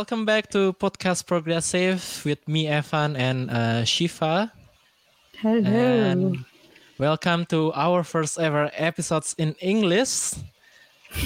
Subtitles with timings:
[0.00, 4.50] Welcome back to Podcast Progressive with me, Evan, and uh, Shiva.
[5.36, 5.60] Hello.
[5.60, 6.40] And
[6.96, 10.40] welcome to our first ever episodes in English.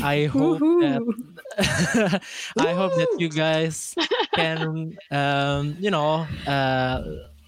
[0.02, 1.06] I hope that
[2.58, 3.94] I hope that you guys
[4.34, 6.98] can, um, you know, uh,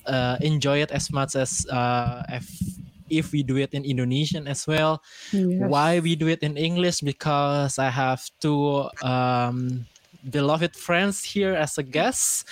[0.07, 2.47] uh, enjoy it as much as uh, if
[3.11, 5.03] if we do it in Indonesian as well.
[5.33, 5.59] Yes.
[5.59, 7.01] Why we do it in English?
[7.01, 9.91] Because I have two um,
[10.31, 12.47] beloved friends here as a guest.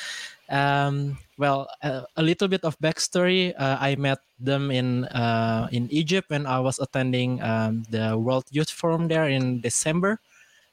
[0.48, 3.54] Um, well, uh, a little bit of backstory.
[3.56, 8.44] Uh, I met them in uh, in Egypt when I was attending um, the World
[8.50, 10.20] Youth Forum there in December,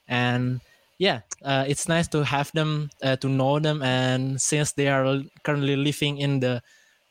[0.08, 0.60] and
[0.98, 5.24] yeah, uh, it's nice to have them, uh, to know them, and since they are
[5.44, 6.62] currently living in the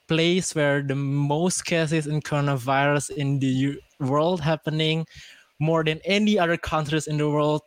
[0.06, 5.06] place where the most cases in coronavirus in the world happening
[5.60, 7.62] more than any other countries in the world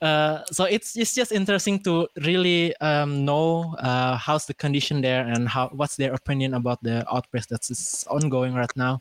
[0.00, 5.26] uh, so it's it's just interesting to really um, know uh, how's the condition there
[5.26, 9.00] and how what's their opinion about the outbreak that's ongoing right now.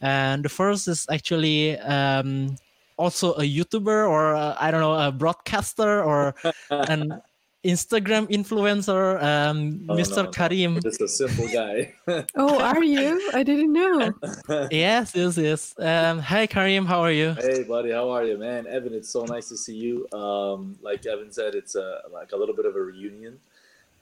[0.00, 2.56] And the first is actually um,
[2.98, 6.34] also a YouTuber or uh, I don't know a broadcaster or
[6.70, 7.22] an
[7.64, 10.16] Instagram influencer, um, Oh, Mr.
[10.16, 10.30] no, no.
[10.30, 10.80] Karim.
[10.82, 11.94] Just a simple guy.
[12.36, 13.30] oh, are you?
[13.32, 14.12] I didn't know.
[14.70, 15.74] yes, yes, yes.
[15.78, 16.84] Um, hi, Karim.
[16.86, 17.32] How are you?
[17.34, 18.66] hey, buddy, how are you, man?
[18.66, 20.06] Evan, it's so nice to see you.
[20.12, 23.40] Um, like Evan said, it's a, like a little bit of a reunion.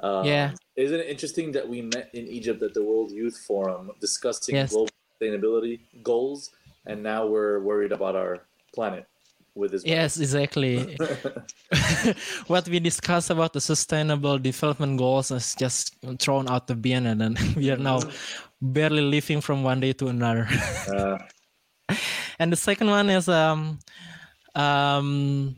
[0.01, 0.53] Um, Yeah.
[0.77, 4.73] Isn't it interesting that we met in Egypt at the World Youth Forum discussing Yes.
[4.73, 4.89] global
[5.21, 6.51] sustainability goals,
[6.87, 8.41] and now we're worried about our
[8.75, 9.07] planet
[9.55, 9.85] with this.
[9.85, 10.97] Yes, exactly.
[12.47, 17.21] what we discussed about the sustainable development goals is just thrown out the bin and
[17.21, 18.01] then we are now
[18.61, 20.49] barely living from one day to another
[20.89, 21.19] Uh,
[22.39, 23.79] and the second one is um
[24.55, 25.57] um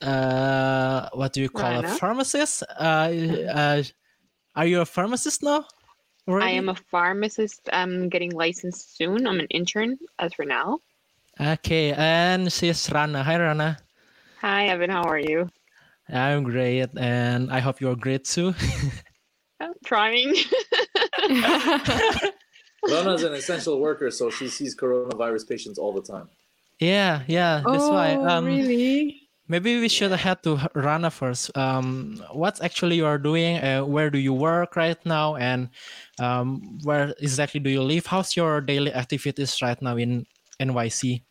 [0.00, 3.12] uh what do you call a pharmacist uh,
[3.54, 3.82] uh
[4.56, 5.64] are you a pharmacist now
[6.28, 7.68] I am a pharmacist.
[7.72, 9.26] I'm getting licensed soon.
[9.26, 10.78] I'm an intern as for now.
[11.40, 13.78] Okay and she's rana hi rana
[14.40, 14.90] Hi, Evan.
[14.90, 15.48] How are you?
[16.08, 18.54] i'm great and i hope you're great too
[19.62, 20.34] I'm trying.
[22.90, 26.28] Rana's an essential worker, so she sees coronavirus patients all the time.
[26.80, 29.18] yeah yeah that's oh, why um really?
[29.48, 31.54] Maybe we should head to Rana first.
[31.58, 33.58] Um, what's actually you are doing?
[33.58, 35.36] Uh, where do you work right now?
[35.36, 35.68] And
[36.18, 38.06] um, where exactly do you live?
[38.06, 40.24] How's your daily activities right now in
[40.60, 41.22] NYC?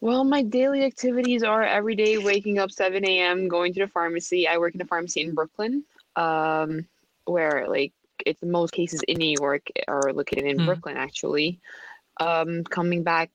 [0.00, 4.46] well, my daily activities are every day waking up 7 a.m., going to the pharmacy.
[4.46, 5.84] I work in a pharmacy in Brooklyn,
[6.14, 6.86] um,
[7.24, 7.92] where like
[8.24, 10.66] it's most cases in New York are located in Hmm.
[10.66, 11.60] Brooklyn, actually.
[12.20, 13.30] Um, coming back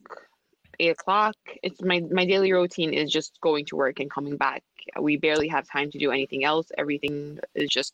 [0.79, 1.35] eight o'clock.
[1.61, 4.63] It's my my daily routine is just going to work and coming back.
[4.99, 6.71] We barely have time to do anything else.
[6.77, 7.93] Everything is just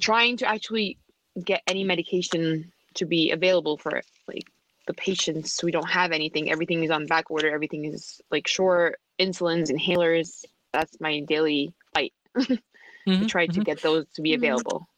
[0.00, 0.98] trying to actually
[1.42, 4.46] get any medication to be available for like
[4.86, 5.62] the patients.
[5.62, 6.50] We don't have anything.
[6.50, 7.52] Everything is on back order.
[7.52, 10.44] Everything is like short insulins, inhalers.
[10.72, 12.58] That's my daily fight to
[13.06, 13.62] Mhm, try to mhm.
[13.62, 14.34] get those to be Mhm.
[14.34, 14.88] available.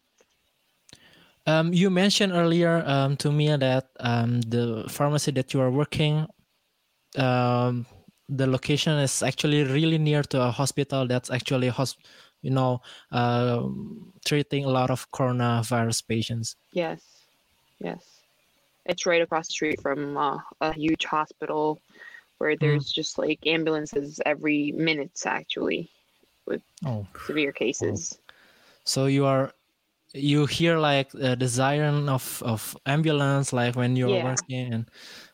[1.45, 6.25] Um, you mentioned earlier um, to me that um, the pharmacy that you are working,
[7.17, 7.85] um,
[8.29, 11.97] the location is actually really near to a hospital that's actually hos-
[12.41, 12.81] you know,
[13.11, 13.61] uh,
[14.25, 16.55] treating a lot of coronavirus patients.
[16.71, 17.01] Yes,
[17.79, 18.14] yes.
[18.85, 21.79] It's right across the street from uh, a huge hospital
[22.37, 25.89] where there's just like ambulances every minute actually
[26.45, 27.07] with Oh.
[27.25, 28.19] severe cases.
[28.83, 29.51] So you are
[30.13, 34.25] you hear like uh, the siren of of ambulance like when you're Yeah.
[34.25, 34.85] working and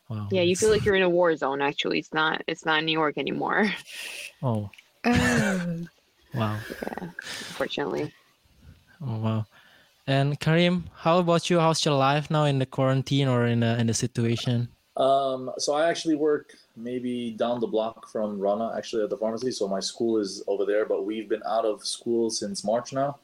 [0.09, 0.27] wow.
[0.31, 1.99] Yeah, you feel like you're in a war zone actually.
[1.99, 3.69] It's not it's not New York anymore,
[4.43, 4.69] oh
[6.33, 6.61] wow.
[6.69, 7.07] Yeah,
[7.49, 8.13] unfortunately.
[9.01, 9.45] oh wow.
[10.11, 11.57] And Karim, how about you?
[11.61, 14.67] How's your life now in the quarantine or in the in the situation?
[14.97, 19.51] Um, so I actually work maybe down the block from Rana, actually at the pharmacy.
[19.51, 23.19] So my school is over there, but we've been out of school since March now.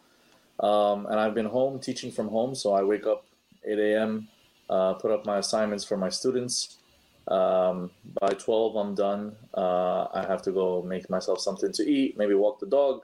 [0.61, 2.55] Um, and I've been home teaching from home.
[2.55, 3.25] So I wake up
[3.65, 4.29] 8 a.m.,
[4.69, 6.77] uh, put up my assignments for my students.
[7.27, 7.91] Um,
[8.21, 9.35] by 12, I'm done.
[9.53, 13.03] Uh, I have to go make myself something to eat, maybe walk the dog.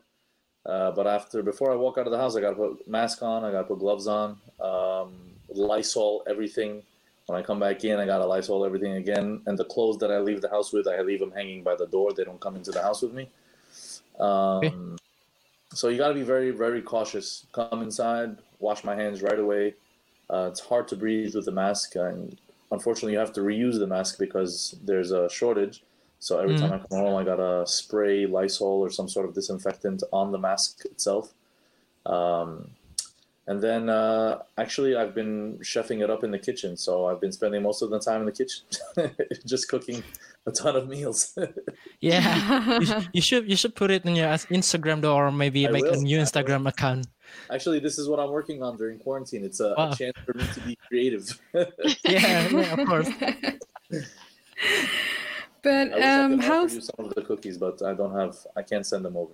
[0.66, 3.44] Uh, but after, before I walk out of the house, I gotta put mask on,
[3.44, 5.14] I gotta put gloves on, um,
[5.50, 6.84] Lysol, everything.
[7.26, 9.42] When I come back in, I gotta Lysol everything again.
[9.46, 11.88] And the clothes that I leave the house with, I leave them hanging by the
[11.88, 12.14] door.
[12.14, 13.30] They don't come into the house with me.
[14.20, 14.98] Um,
[15.74, 17.48] So you gotta be very, very cautious.
[17.52, 19.74] Come inside, wash my hands right away.
[20.30, 22.38] Uh, it's hard to breathe with the mask, and
[22.72, 25.84] unfortunately, you have to reuse the mask because there's a shortage.
[26.24, 26.60] So every Mm.
[26.62, 30.38] time I come home, I gotta spray Lysol or some sort of disinfectant on the
[30.38, 31.34] mask itself.
[32.06, 32.72] Um,
[33.46, 36.78] and then uh, actually, I've been chefing it up in the kitchen.
[36.78, 38.64] So I've been spending most of the time in the kitchen,
[39.46, 40.02] just cooking
[40.46, 41.38] a ton of meals.
[42.00, 42.80] Yeah.
[42.80, 44.28] you, you should you should put it in your
[44.60, 47.08] Instagram though, or maybe I make a new Instagram account.
[47.50, 49.44] actually, this is what I'm working on during quarantine.
[49.50, 49.92] It's a, Wow.
[49.92, 51.26] a chance for me to be creative.
[52.14, 53.10] Yeah, yeah, of course.
[55.64, 58.36] But I I um, how's you some of the cookies, but I don't have.
[58.56, 59.32] I can't send them over.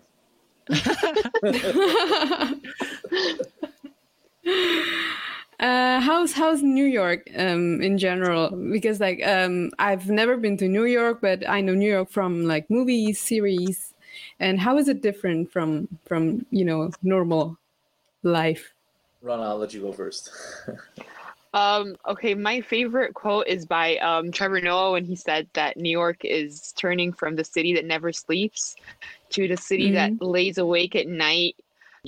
[5.60, 8.52] uh, how's how's New York um, in general?
[8.52, 12.46] Because like um, I've never been to New York, but I know New York from
[12.46, 13.94] like movies, series.
[14.40, 17.58] And how is it different from from you know normal
[18.22, 18.74] life?
[19.22, 20.32] Rana, I'll let you go first.
[21.54, 25.90] Um, okay, my favorite quote is by um, Trevor Noah when he said that New
[25.90, 28.76] York is turning from the city that never sleeps
[29.32, 31.56] to the city that lays awake at night,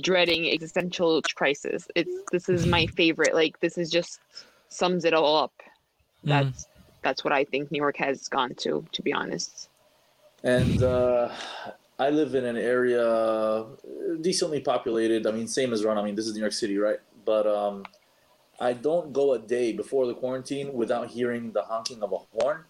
[0.00, 1.88] dreading existential crisis.
[1.96, 3.34] It's this is my favorite.
[3.34, 4.20] Like this is just
[4.68, 5.52] sums it all up.
[6.24, 6.28] Mm.
[6.28, 6.66] That's
[7.02, 8.84] that's what I think New York has gone to.
[8.92, 9.68] To be honest.
[10.44, 11.30] and uh,
[11.98, 13.66] I live in an area uh,
[14.20, 15.26] decently populated.
[15.26, 15.98] I mean, same as Ron.
[15.98, 16.98] I mean, this is New York City, right?
[17.24, 17.84] But um,
[18.60, 22.64] I don't go a day before the quarantine without hearing the honking of a horn.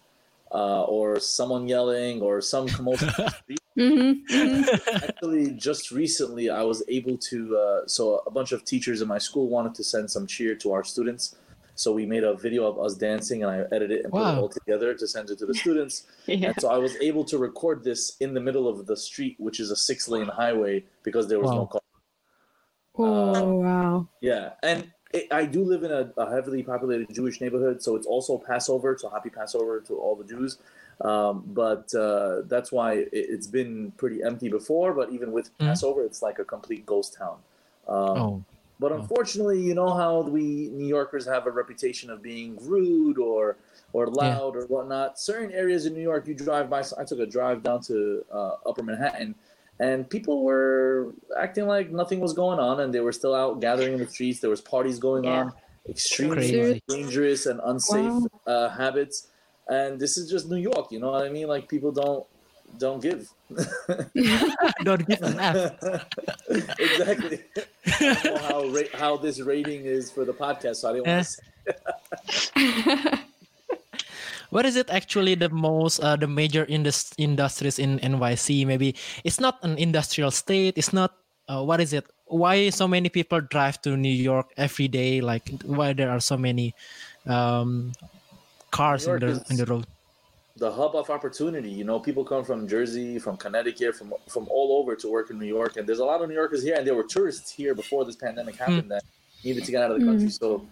[0.51, 3.09] Uh, or someone yelling, or some commotion.
[3.09, 3.59] on the street.
[3.75, 5.03] Mm-hmm.
[5.03, 7.57] Actually, just recently, I was able to.
[7.57, 10.71] Uh, so, a bunch of teachers in my school wanted to send some cheer to
[10.71, 11.37] our students.
[11.73, 14.37] So, we made a video of us dancing and I edited it and put it
[14.37, 16.05] all together to send it to the students.
[16.27, 16.49] Yeah.
[16.49, 19.59] And so, I was able to record this in the middle of the street, which
[19.59, 21.81] is a six lane highway, because there was no car.
[22.95, 24.07] Oh wow!
[24.21, 24.51] Yeah.
[24.61, 27.81] And it, I do live in a, a heavily populated Jewish neighborhood.
[27.81, 28.97] So, it's also Passover.
[28.99, 30.57] So, happy Passover to all the Jews.
[31.01, 34.93] Um, but uh, that's why it, it's been pretty empty before.
[34.93, 35.67] But even with Mhm.
[35.67, 37.37] Passover, it's like a complete ghost town.
[37.87, 38.43] Um, Oh,
[38.79, 38.95] But Oh.
[38.95, 43.57] unfortunately, you know how we New Yorkers have a reputation of being rude or
[43.93, 45.19] or loud or whatnot.
[45.19, 46.83] Certain areas in New York, you drive by.
[46.97, 49.35] I took a drive down to uh, Upper Manhattan,
[49.79, 53.93] and people were acting like nothing was going on, and they were still out gathering
[53.93, 54.39] in the streets.
[54.39, 55.31] There was parties going Yeah.
[55.45, 55.53] on,
[55.89, 56.83] extremely Crazy.
[56.87, 58.27] dangerous and unsafe Wow.
[58.47, 59.27] uh, habits.
[59.69, 61.47] And this is just New York, you know what I mean?
[61.47, 62.25] Like people don't
[62.79, 63.29] don't give.
[64.83, 65.73] don't give an F.
[66.79, 67.39] exactly.
[67.85, 71.07] I don't know how ra- how this rating is for the podcast, so I didn't
[71.07, 73.19] want to say.
[74.53, 78.69] What is it actually the most uh, the major indus- industries in NYC?
[78.69, 78.93] Maybe
[79.25, 80.77] it's not an industrial state.
[80.77, 81.17] It's not.
[81.49, 82.05] Uh, what is it?
[82.29, 85.21] Why so many people drive to New York every day?
[85.21, 86.77] Like why there are so many
[87.25, 87.97] um,
[88.69, 89.89] cars in the in the road?
[90.57, 91.69] the hub of opportunity.
[91.69, 95.39] You know, people come from Jersey, from Connecticut, from from all over to work in
[95.39, 97.73] New York, and there's a lot of New Yorkers here, and there were tourists here
[97.73, 99.03] before this pandemic happened that
[99.43, 100.29] needed to get out of the country.
[100.29, 100.67] So,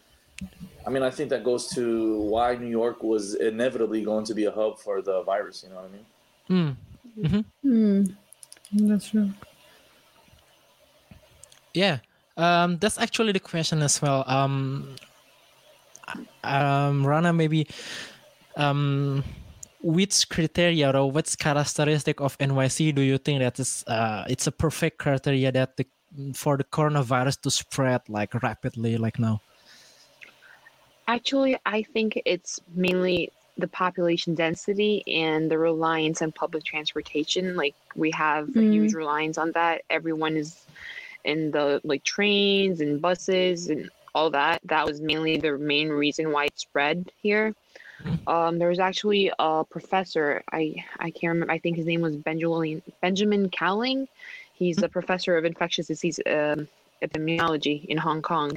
[0.86, 4.46] I mean, I think that goes to why New York was inevitably going to be
[4.46, 5.64] a hub for the virus.
[5.64, 6.06] You know what I mean?
[6.48, 7.42] Hmm.
[7.62, 8.88] Hmm.
[8.88, 9.30] That's true.
[11.74, 12.00] Yeah,
[12.38, 14.24] um, that's actually the question as well.
[14.28, 14.96] Um,
[16.44, 17.68] um, Rana, maybe,
[18.58, 19.24] um,
[19.82, 24.52] which criteria or which characteristic of NYC do you think that is uh, it's a
[24.52, 25.86] perfect criteria that the,
[26.34, 29.42] for the coronavirus to spread like rapidly like now?
[31.12, 37.58] Actually, I think it's mainly the population density and the reliance on public transportation.
[37.58, 38.72] Like we have a Mhm.
[38.74, 39.82] huge reliance on that.
[39.90, 40.68] Everyone is
[41.26, 44.62] in the like trains and buses and all that.
[44.64, 47.54] That was mainly the main reason why it spread here.
[48.26, 50.42] Um, there was actually a professor.
[50.60, 50.62] I
[51.00, 51.52] I can't remember.
[51.52, 54.08] I think his name was Benjamin Benjamin Cowling.
[54.54, 56.70] He's a professor of infectious disease um,
[57.04, 58.52] epidemiology in Hong Kong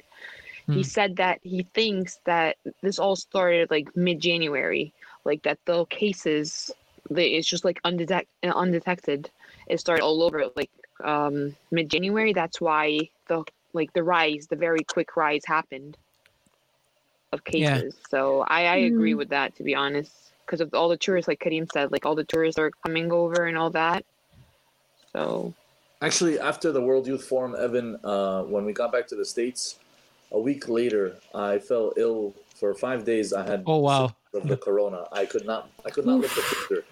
[0.70, 0.82] he Hmm.
[0.82, 4.92] said that he thinks that this all started like mid-January,
[5.24, 6.70] like that the cases,
[7.10, 9.30] they, it's just like undetect, undetected.
[9.68, 10.70] It started all over like
[11.04, 12.32] um, mid-January.
[12.32, 15.96] That's why the like the rise, the very quick rise happened
[17.32, 17.76] of Yeah.
[17.76, 17.96] cases.
[18.08, 19.18] So I, I agree Mm.
[19.18, 22.14] with that to be honest, because of all the tourists, like Karim said, like all
[22.14, 24.04] the tourists are coming over and all that.
[25.12, 25.52] So
[26.02, 29.78] Actually, after the World Youth Forum, Evan, uh, when we got back to the states,
[30.32, 33.32] a week later, I fell ill for five days.
[33.32, 34.14] I had Oh wow!
[34.32, 35.04] of the corona.
[35.12, 36.84] I could not I could not lift a finger.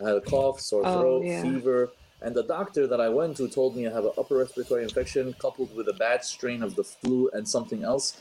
[0.00, 1.42] I had a cough, sore Oh, throat, yeah.
[1.42, 1.90] fever,
[2.22, 5.34] and the doctor that I went to told me I have an upper respiratory infection
[5.40, 8.16] coupled with a bad strain of the flu and something else.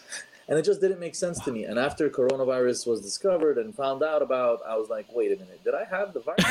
[0.47, 1.63] and it just didn't make sense to me.
[1.65, 5.63] And after coronavirus was discovered and found out about, I was like, wait a minute,
[5.63, 6.45] did I have the virus?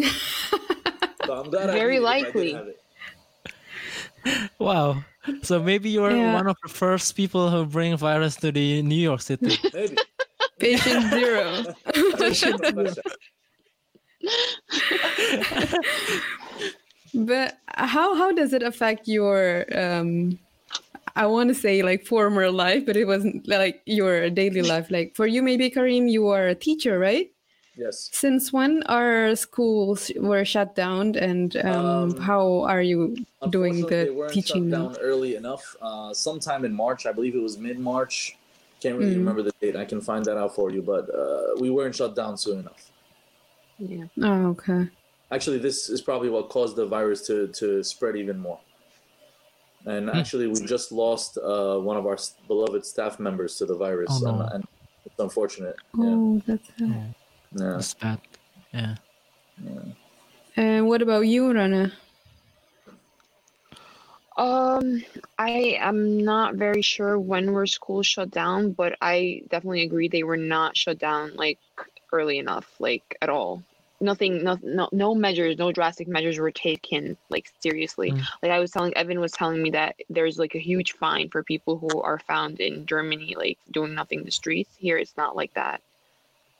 [1.26, 2.52] so I'm glad I Very it if I did likely.
[2.52, 2.80] have it.
[4.58, 5.04] Wow.
[5.42, 6.34] So maybe you're Yeah.
[6.34, 9.56] one of the first people who bring virus to the New York City.
[9.74, 9.96] Maybe.
[10.58, 11.64] Patient zero.
[17.14, 20.38] But how how does it affect your um
[21.16, 24.90] I want to say like former life, but it wasn't like your daily life.
[24.90, 27.30] Like for you, maybe Karim, you are a teacher, right?
[27.84, 27.96] Yes.
[28.12, 32.98] Since when are schools were shut down, and um, Um, how are you
[33.56, 34.64] doing Unfortunately, they the weren't teaching?
[34.70, 35.64] shut down early enough.
[35.86, 38.36] Uh, sometime in March, I believe it was mid March.
[38.82, 39.22] Can't really Mm.
[39.24, 39.76] remember the date.
[39.84, 42.82] I can find that out for you, but uh, we weren't shut down soon enough.
[43.78, 44.06] Yeah.
[44.28, 44.82] Oh, okay.
[45.36, 48.58] Actually, this is probably what caused the virus to, to spread even more.
[49.86, 50.16] And Hmm.
[50.20, 52.18] actually, we just lost uh, one of our
[52.52, 54.30] beloved staff members to the virus, Oh, no.
[54.40, 54.64] and, and
[55.06, 55.76] it's unfortunate.
[55.96, 56.04] Yeah.
[56.04, 56.68] Oh, that's.
[56.80, 57.04] Uh...
[57.52, 57.72] yeah.
[57.72, 58.20] That's bad.
[58.72, 58.94] Yeah.
[60.56, 61.92] And what about you, Rana?
[64.36, 65.04] Um,
[65.38, 70.22] I am not very sure when were schools shut down, but I definitely agree they
[70.22, 71.58] were not shut down like
[72.12, 73.62] early enough, like at all.
[74.00, 78.12] Nothing, no, no, no measures, no drastic measures were taken like seriously.
[78.12, 78.24] Mm.
[78.42, 81.42] Like I was telling Evan was telling me that there's like a huge fine for
[81.42, 84.70] people who are found in Germany like doing nothing in the streets.
[84.78, 85.82] Here it's not like that.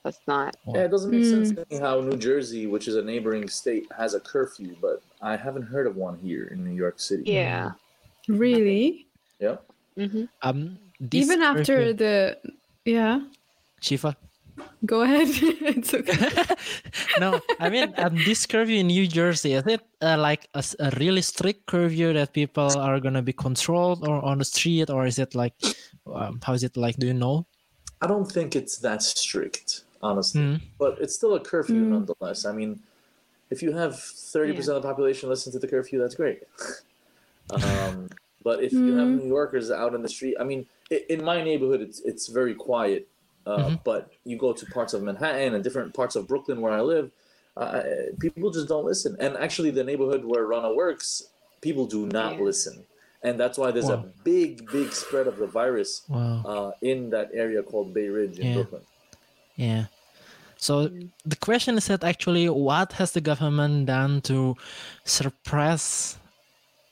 [0.03, 0.55] That's not.
[0.73, 1.55] Yeah, it doesn't make sense Mm.
[1.57, 5.35] to me how New Jersey, which is a neighboring state, has a curfew, but I
[5.37, 7.23] haven't heard of one here in New York City.
[7.25, 7.71] Yeah.
[8.27, 9.05] Really?
[9.39, 9.57] Yeah.
[9.97, 10.25] Mm-hmm.
[10.41, 10.77] Um.
[10.99, 12.37] this Even after curfew- the,
[12.85, 13.21] yeah.
[13.81, 14.15] Shiva.
[14.85, 15.27] Go ahead.
[15.73, 16.17] it's okay.
[17.19, 20.63] no, I mean um, this curfew in New Jersey is it uh, like a
[20.99, 25.17] really strict curfew that people are gonna be controlled or on the street, or is
[25.17, 25.53] it like
[26.13, 26.95] um, how is it like?
[26.97, 27.45] Do you know?
[28.01, 30.41] I don't think it's that strict, honestly.
[30.41, 30.55] Hmm.
[30.77, 31.89] But it's still a curfew Mm.
[31.89, 32.45] nonetheless.
[32.45, 32.79] I mean,
[33.49, 36.43] if you have 30% of the population listen to the curfew, that's great.
[37.63, 38.09] um,
[38.43, 39.19] but if you have Mm.
[39.23, 42.55] New Yorkers out in the street, I mean, i- in my neighborhood, it's, it's very
[42.55, 43.07] quiet.
[43.45, 43.83] Uh, Mhm.
[43.83, 47.11] But you go to parts of Manhattan and different parts of Brooklyn where I live,
[47.57, 47.81] uh,
[48.19, 49.15] people just don't listen.
[49.19, 51.23] And actually, the neighborhood where Rana works,
[51.59, 52.43] people do not Yeah.
[52.43, 52.85] listen.
[53.23, 54.05] And that's why there's Wow.
[54.05, 56.43] a big, big spread of the virus Wow.
[56.45, 58.53] uh, in that area called Bay Ridge in Yeah.
[58.53, 58.81] Brooklyn.
[59.61, 59.85] Yeah.
[60.57, 60.89] So
[61.23, 64.55] the question is that actually, what has the government done to
[65.05, 66.17] suppress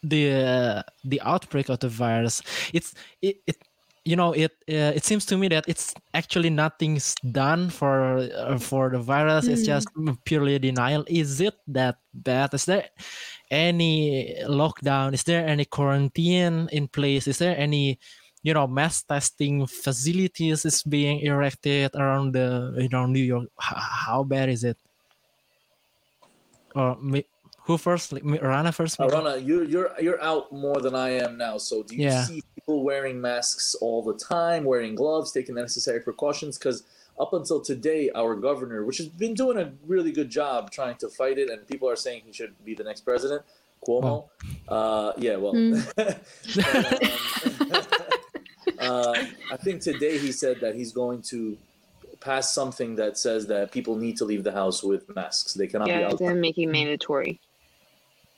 [0.03, 2.41] the uh, the outbreak of the virus?
[2.73, 3.57] It's it, it
[4.05, 8.57] you know it uh, it seems to me that it's actually nothing's done for uh,
[8.59, 9.47] for the virus.
[9.47, 9.88] It's just
[10.25, 11.05] purely denial.
[11.07, 12.53] Is it that bad?
[12.53, 12.89] Is there
[13.49, 15.13] any lockdown?
[15.13, 17.27] Is there any quarantine in place?
[17.27, 17.99] Is there any
[18.41, 23.50] you know mass testing facilities is being erected around the around New York.
[23.62, 23.77] H-
[24.08, 24.77] how bad is it?
[26.75, 27.25] Or me,
[27.63, 28.13] who first?
[28.13, 29.00] Like, me- Rana first.
[29.00, 29.08] Uh.
[29.10, 31.58] Rana, you're you're you're out more than I am now.
[31.58, 32.24] So do you Yeah.
[32.24, 36.58] see people wearing masks all the time, wearing gloves, taking the necessary precautions?
[36.58, 36.84] Because
[37.19, 41.10] up until today, our governor, which has been doing a really good job trying to
[41.10, 43.41] fight it, and people are saying he should be the next president,
[43.86, 44.29] Cuomo.
[44.67, 45.51] Uh, yeah, well,
[45.96, 46.22] But,
[47.62, 48.18] um,
[48.79, 49.15] uh,
[49.51, 51.57] I think today he said that he's going to
[52.19, 55.53] pass something that says that people need to leave the house with masks.
[55.53, 56.17] They cannot be out.
[56.19, 57.39] they're making mandatory.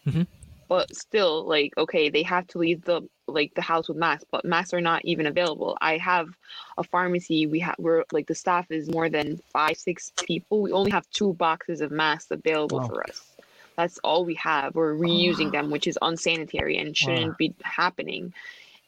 [0.07, 0.27] Mhm.
[0.67, 4.45] But still, like, okay, they have to leave the like the house with masks, but
[4.45, 5.77] masks are not even available.
[5.81, 6.27] I have
[6.77, 7.45] a pharmacy.
[7.47, 10.61] We have we're like the staff is more than five, six people.
[10.61, 12.87] We only have two boxes of masks available Wow.
[12.87, 13.21] for us.
[13.77, 14.75] That's all we have.
[14.75, 17.35] We're reusing them, which is unsanitary and shouldn't Wow.
[17.37, 18.33] be happening.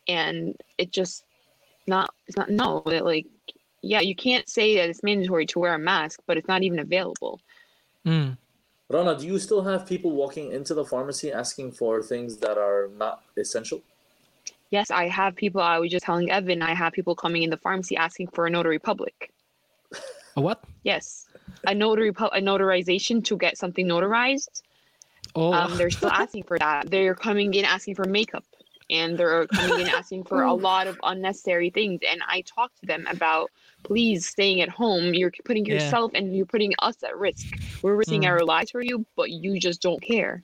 [0.08, 1.24] And it just
[1.88, 3.28] not it's not no that like
[3.82, 6.80] yeah, you can't say that it's mandatory to wear a mask, but it's not even
[6.80, 7.42] available.
[8.06, 8.38] Mm.
[8.90, 12.90] Rana, do you still have people walking into the pharmacy asking for things that are
[12.98, 13.82] not essential?
[14.70, 15.62] Yes, I have people.
[15.62, 18.50] I was just telling Evan, I have people coming in the pharmacy asking for a
[18.50, 19.32] notary public.
[20.36, 20.64] A what?
[20.84, 21.28] Yes,
[21.66, 24.64] a notary pu- a notarization to get something notarized.
[25.36, 26.90] Oh, Um, they're still asking for that.
[26.90, 28.46] They're coming in asking for makeup,
[28.94, 32.00] and they're coming in asking for a lot of unnecessary things.
[32.10, 33.50] And I talk to them about
[33.84, 35.14] please staying at home.
[35.14, 35.74] You're putting Yeah.
[35.74, 37.46] yourself and you're putting us at risk.
[37.82, 38.28] We're risking Mm.
[38.28, 40.44] our lives for you, but you just don't care.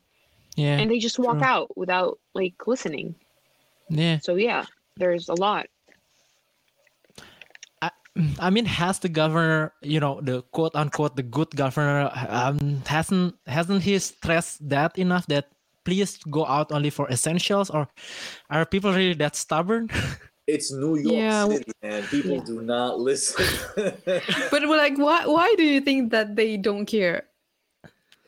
[0.55, 1.47] yeah, And they just walk true.
[1.47, 3.15] out without like listening.
[3.89, 4.19] yeah.
[4.19, 4.65] So yeah,
[4.97, 5.67] there's a lot.
[8.39, 13.35] I mean, has the governor, you know, the quote unquote the good governor, um, hasn't
[13.47, 15.47] hasn't he stressed that enough that
[15.89, 17.88] please go out only for essentials, or
[18.53, 19.89] are people really that stubborn?
[20.50, 22.50] It's New York Yeah, City, and people Yeah.
[22.50, 23.46] do not listen.
[24.50, 25.25] But we're like, why?
[25.29, 27.29] Why do you think that they don't care?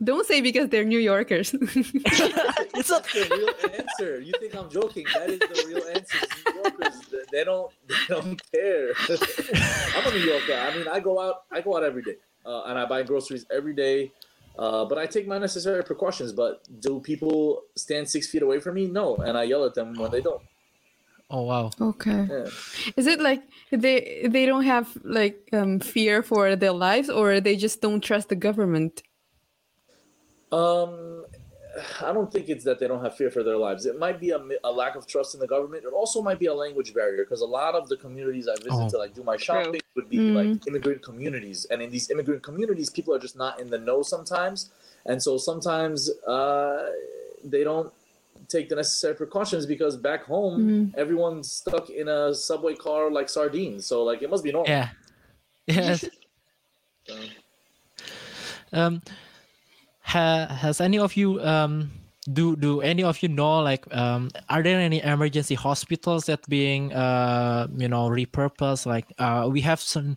[0.04, 1.54] Don't say because they're New Yorkers.
[2.78, 4.22] it's not the real answer.
[4.22, 5.06] You think I'm joking?
[5.18, 6.22] That is the real answer.
[6.46, 8.94] New Yorkers, they- they don't, they don't care.
[9.98, 10.58] I'm a New Yorker.
[10.62, 13.46] I mean, I go out, I go out every day, uh, and I buy groceries
[13.50, 14.14] every day.
[14.58, 16.34] Uh, but I take my necessary precautions.
[16.34, 18.88] But do people stand six feet away from me?
[18.88, 20.42] No, and I yell at them when they don't.
[21.34, 21.72] Oh wow.
[21.80, 22.28] okay.
[22.30, 22.48] Yeah.
[22.98, 23.42] Is it like
[23.72, 28.28] they they don't have like um, fear for their lives, or they just don't trust
[28.28, 29.02] the government?
[30.52, 31.24] Um,
[32.02, 33.86] I don't think it's that they don't have fear for their lives.
[33.86, 35.84] It might be a, a lack of trust in the government.
[35.86, 38.72] It also might be a language barrier because a lot of the communities I visit
[38.72, 38.90] Oh.
[38.90, 40.36] to like do my shopping would be Mm.
[40.36, 44.02] like immigrant communities, and in these immigrant communities, people are just not in the know
[44.02, 44.70] sometimes,
[45.06, 46.90] and so sometimes uh,
[47.44, 47.92] they don't
[48.48, 53.86] take the necessary precautions because back home everyone's stuck in a subway car like sardines.
[53.86, 54.70] So like it must be normal.
[54.70, 54.90] Yeah.
[55.68, 56.02] Yes.
[57.08, 57.16] So-
[58.74, 59.02] Um,
[60.12, 61.92] ha, has any of you um
[62.34, 66.94] do do any of you know like um are there any emergency hospitals that being
[66.94, 70.16] uh you know repurposed like uh we have some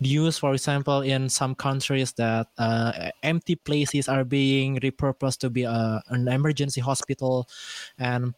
[0.00, 5.62] news for example in some countries that uh empty places are being repurposed to be
[5.62, 7.46] a, an emergency hospital
[7.98, 8.34] and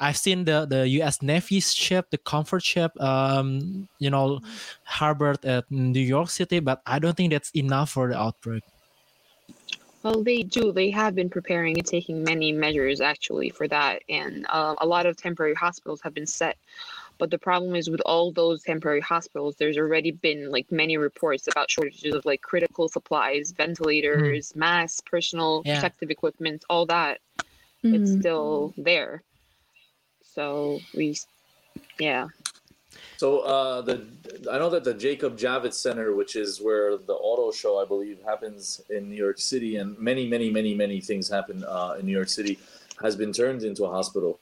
[0.00, 1.22] I've seen the, the U.S.
[1.22, 4.38] Navy's ship, the Comfort ship, um, you know,
[4.84, 8.62] harbored at New York City, but I don't think that's enough for the outbreak.
[10.02, 10.72] Well, they do.
[10.72, 15.06] They have been preparing and taking many measures actually for that, and uh, a lot
[15.06, 16.56] of temporary hospitals have been set.
[17.18, 21.48] But the problem is with all those temporary hospitals, there's already been like many reports
[21.48, 25.74] about shortages of like critical supplies, ventilators, masks, personal Yeah.
[25.74, 27.20] protective equipment, all that.
[27.82, 28.20] It's Mm.
[28.20, 29.22] still there.
[30.22, 31.16] So we,
[31.98, 32.28] yeah.
[33.18, 34.06] So uh, the
[34.48, 38.22] I know that the Jacob Javits Center, which is where the auto show I believe
[38.24, 42.12] happens in New York City, and many, many, many, many things happen uh, in New
[42.12, 42.60] York City,
[43.02, 44.38] has been turned into a hospital.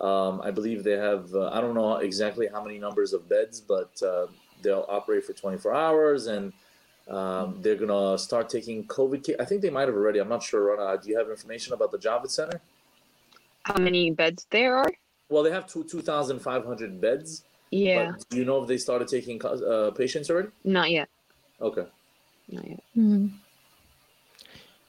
[0.00, 3.60] Um, I believe they have uh, I don't know exactly how many numbers of beds,
[3.60, 4.28] but uh,
[4.62, 6.50] they'll operate for 24 hours, and
[7.08, 9.26] um, they're gonna start taking COVID.
[9.26, 10.18] Ca- I think they might have already.
[10.18, 10.74] I'm not sure.
[10.74, 12.58] Rana, do you have information about the Javits Center?
[13.64, 14.90] How many beds there are?
[15.28, 17.44] Well, they have two 2,500 beds.
[17.70, 20.48] Yeah, But do you know if they started taking uh, patients already?
[20.64, 21.08] not yet.
[21.60, 21.86] Okay.
[22.48, 22.82] Not yet.
[22.96, 23.30] Mm.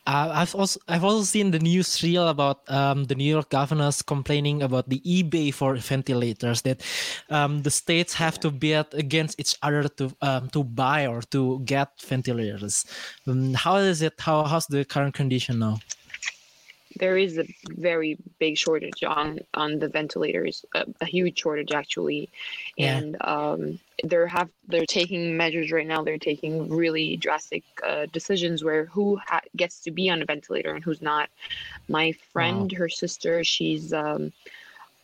[0.08, 4.04] Uh, I've also I've also seen the news reel about um, the New York governors
[4.04, 6.84] complaining about the eBay for ventilators that
[7.32, 11.60] um, the states have to bid against each other to um, to buy or to
[11.66, 12.86] get ventilators.
[13.26, 14.14] Um, how is it?
[14.20, 15.80] How how's the current condition now?
[17.00, 17.46] There is a
[17.78, 22.30] very big shortage on on the ventilators a, a huge shortage actually.
[22.78, 23.02] Yeah.
[23.02, 26.04] and um they're have they're taking measures right now.
[26.04, 30.72] They're taking really drastic uh, decisions where who ha- gets to be on a ventilator
[30.74, 31.30] and who's not.
[31.88, 34.32] My friend her sister she's um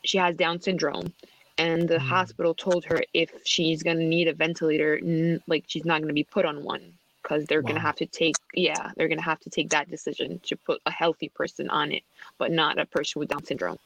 [0.03, 1.13] she has down syndrome.
[1.57, 1.99] And the Mm.
[1.99, 6.07] hospital told her if she's going to need a ventilator n- like she's not going
[6.09, 6.97] to be put on one
[7.31, 9.89] because they're going to have to take yeah they're going to have to take that
[9.89, 12.03] decision to put a healthy person on it
[12.37, 13.77] but not a person with down syndrome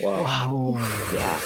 [0.00, 0.22] Wow.
[0.22, 1.40] Wow, yeah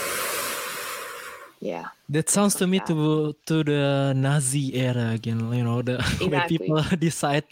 [1.60, 2.84] yeah that sounds to me Yeah.
[2.90, 5.40] to to the Nazi era again.
[5.52, 5.96] You know, the
[6.30, 7.44] when people decide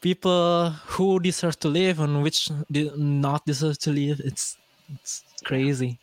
[0.00, 4.18] people who deserve to live and which do not deserve to live.
[4.24, 4.56] It's
[4.94, 5.98] it's crazy.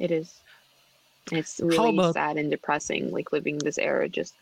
[0.00, 0.28] it is
[1.32, 4.34] it's really about- sad and depressing like living this era just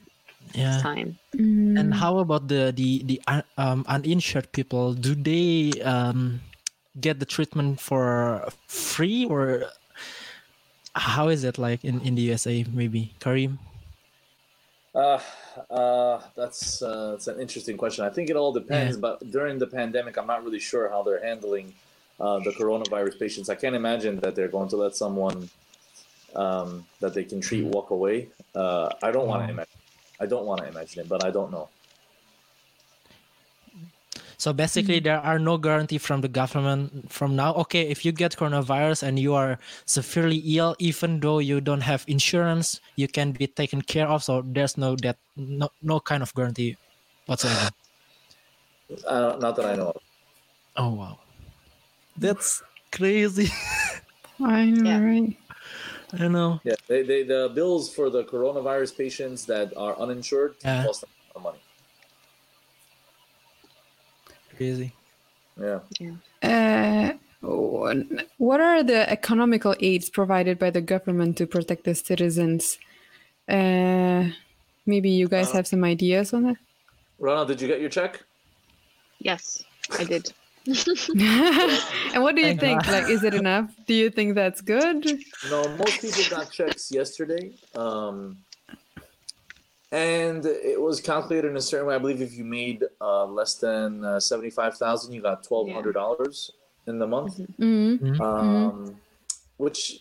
[0.52, 0.74] Yeah.
[0.74, 1.78] this time Mm.
[1.78, 3.20] And how about the the the
[3.58, 4.94] um, uninsured people?
[4.94, 6.40] Do they um,
[7.00, 9.66] get the treatment for free or
[10.94, 12.64] how is it like in, in the USA?
[12.70, 13.58] Maybe Karim.
[14.94, 15.18] Uh,
[15.70, 18.04] uh, that's uh, that's an interesting question.
[18.04, 21.24] I think it all depends, but during the pandemic, I'm not really sure how they're
[21.24, 21.74] handling
[22.20, 23.50] uh, the coronavirus patients.
[23.50, 25.50] I can't imagine that they're going to let someone
[26.36, 28.28] um, that they can treat walk away.
[28.54, 29.73] Uh, I don't want to imagine.
[30.20, 31.68] I don't want to imagine it, but I don't know.
[34.36, 37.54] So basically, there are no guarantee from the government from now.
[37.54, 42.04] Okay, if you get coronavirus and you are severely ill, even though you don't have
[42.08, 44.22] insurance, you can be taken care of.
[44.22, 46.76] So there's no that no no kind of guarantee
[47.26, 47.70] whatsoever.
[49.06, 50.02] Uh, not that I know of.
[50.76, 51.18] Oh wow,
[52.16, 53.48] that's crazy.
[54.40, 55.00] I know, Yeah.
[55.00, 55.36] right?
[56.18, 56.60] I know.
[56.64, 60.84] Yeah, they, they, the bills for the coronavirus patients that are uninsured Yeah.
[60.84, 61.58] cost them a lot of money.
[64.56, 64.92] Crazy.
[65.60, 65.80] Yeah.
[66.42, 68.04] Uh, oh,
[68.38, 72.78] what are the economical aids provided by the government to protect the citizens?
[73.48, 74.28] Uh,
[74.86, 76.56] maybe you guys Uh, have some ideas on that.
[77.18, 78.22] Ronald, did you get your check?
[79.18, 79.62] Yes,
[79.98, 80.32] I did.
[80.66, 82.86] And what do you think?
[82.86, 83.70] Like, is it enough?
[83.86, 85.04] Do you think that's good?
[85.50, 87.52] No, most people got checks yesterday.
[87.74, 88.38] Um,
[89.92, 91.94] and it was calculated in a certain way.
[91.94, 95.92] I believe if you made uh, less than uh, seventy-five thousand, you got twelve hundred
[95.92, 96.50] dollars
[96.86, 97.38] in the month.
[97.60, 98.20] Mm-hmm.
[98.20, 98.96] Um,
[99.58, 100.00] which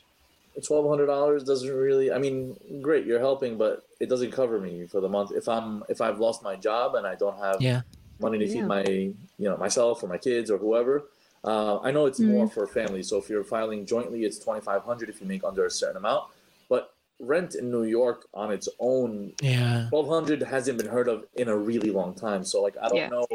[0.65, 2.11] twelve hundred dollars doesn't really.
[2.11, 5.31] I mean, great, you're helping, but it doesn't cover me for the month.
[5.31, 7.81] If I'm if I've lost my job and I don't have Yeah.
[8.19, 8.53] Money to Yeah.
[8.53, 11.05] feed my you know myself or my kids or whoever.
[11.43, 13.09] Uh, I know it's more for families.
[13.09, 15.97] So if you're filing jointly, it's twenty five hundred if you make under a certain
[15.97, 16.25] amount.
[16.69, 19.87] But rent in New York on its own, Yeah.
[19.89, 22.43] twelve hundred hasn't been heard of in a really long time.
[22.45, 23.09] So like I don't Yeah.
[23.09, 23.27] know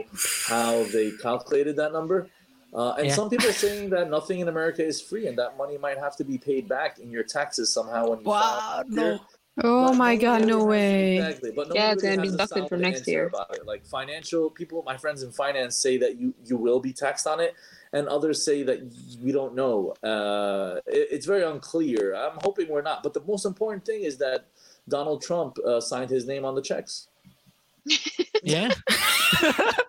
[0.47, 2.29] how they calculated that number.
[2.73, 3.15] Uh, and Yeah.
[3.15, 6.17] some people are saying that nothing in America is free, and that money might have
[6.17, 9.21] to be paid back in your taxes somehow when you Wow, file no.
[9.63, 9.71] Here.
[9.71, 11.17] Oh But my God, really no way.
[11.19, 13.27] Exactly, but Yeah, it's really gonna be has deducted solid for next year.
[13.27, 13.67] About it.
[13.67, 17.41] Like financial people, my friends in finance say that you you will be taxed on
[17.41, 17.55] it,
[17.93, 18.81] and others say that
[19.23, 19.95] we don't know.
[20.03, 22.15] Uh, it- it's very unclear.
[22.15, 23.03] I'm hoping we're not.
[23.03, 24.47] But the most important thing is that
[24.89, 27.09] Donald Trump uh, signed his name on the checks.
[28.43, 28.71] Yeah.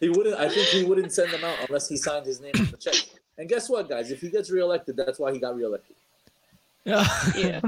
[0.00, 0.34] He wouldn't.
[0.36, 2.94] I think he wouldn't send them out unless he signed his name on the check.
[3.38, 4.10] And guess what, guys?
[4.10, 5.94] If he gets reelected, that's why he got reelected.
[6.84, 7.06] Yeah.
[7.36, 7.60] Yeah.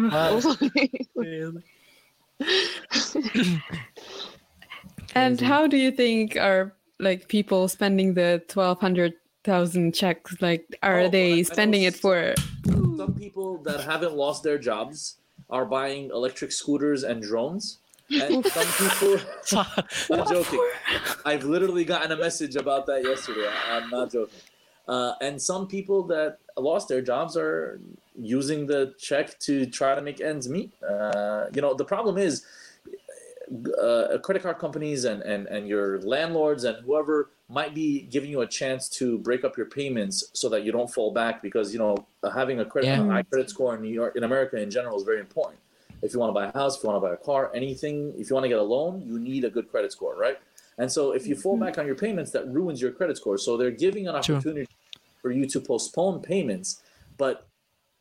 [5.14, 10.35] And how do you think are like people spending the twelve hundred thousand checks?
[10.40, 12.35] Like, are Oh, I- I they know spending it for?
[12.66, 15.16] Some people that haven't lost their jobs
[15.50, 17.79] are buying electric scooters and drones.
[18.11, 19.16] And some people,
[20.18, 20.68] I'm joking.
[21.24, 23.46] I've literally gotten a message about that yesterday.
[23.48, 24.35] I- I'm not joking.
[24.88, 27.81] Uh, and some people that lost their jobs are
[28.21, 30.73] using the check to try to make ends meet.
[30.83, 32.45] Uh, you know, the problem is
[33.83, 38.40] uh, credit card companies and, and, and your landlords and whoever might be giving you
[38.40, 41.79] a chance to break up your payments so that you don't fall back because, you
[41.79, 41.97] know,
[42.35, 43.05] having a credit, Yeah.
[43.07, 45.61] high credit score in New York, in America in general is very important.
[46.03, 48.14] If you want to buy a house, if you want to buy a car, anything,
[48.17, 50.38] if you want to get a loan, you need a good credit score, right?
[50.79, 53.38] And so if you fall back on your payments, that ruins your credit score.
[53.38, 54.67] So they're giving an opportunity
[55.25, 56.83] for you to postpone payments.
[57.17, 57.49] But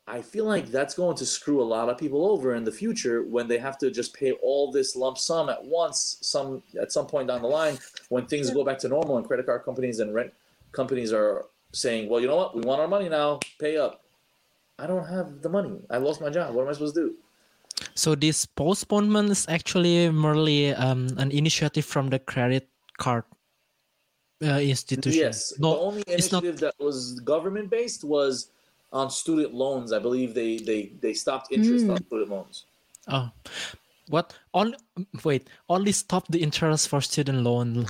[0.05, 3.23] I feel like that's going to screw a lot of people over in the future
[3.23, 7.07] when they have to just pay all this lump sum at once, some at some
[7.07, 10.13] point down the line, when things go back to normal and credit card companies and
[10.13, 10.33] rent
[10.73, 14.03] companies are saying, Well, you know what, we want our money now, pay up.
[14.77, 15.79] I don't have the money.
[15.89, 16.53] I lost my job.
[16.53, 17.15] What am I supposed to do?
[17.95, 23.23] So this postponement is actually merely um, an initiative from the credit card
[24.43, 25.19] uh, institution.
[25.19, 25.49] Yes.
[25.49, 28.49] the No, only it's not- initiative that was government based was
[28.91, 29.91] on student loans.
[29.91, 32.65] I believe they they, they stopped interest on student loans.
[33.07, 33.29] Oh,
[34.09, 34.33] what?
[34.53, 34.77] Only
[35.23, 35.49] wait.
[35.69, 37.87] Only stop the interest for student loan.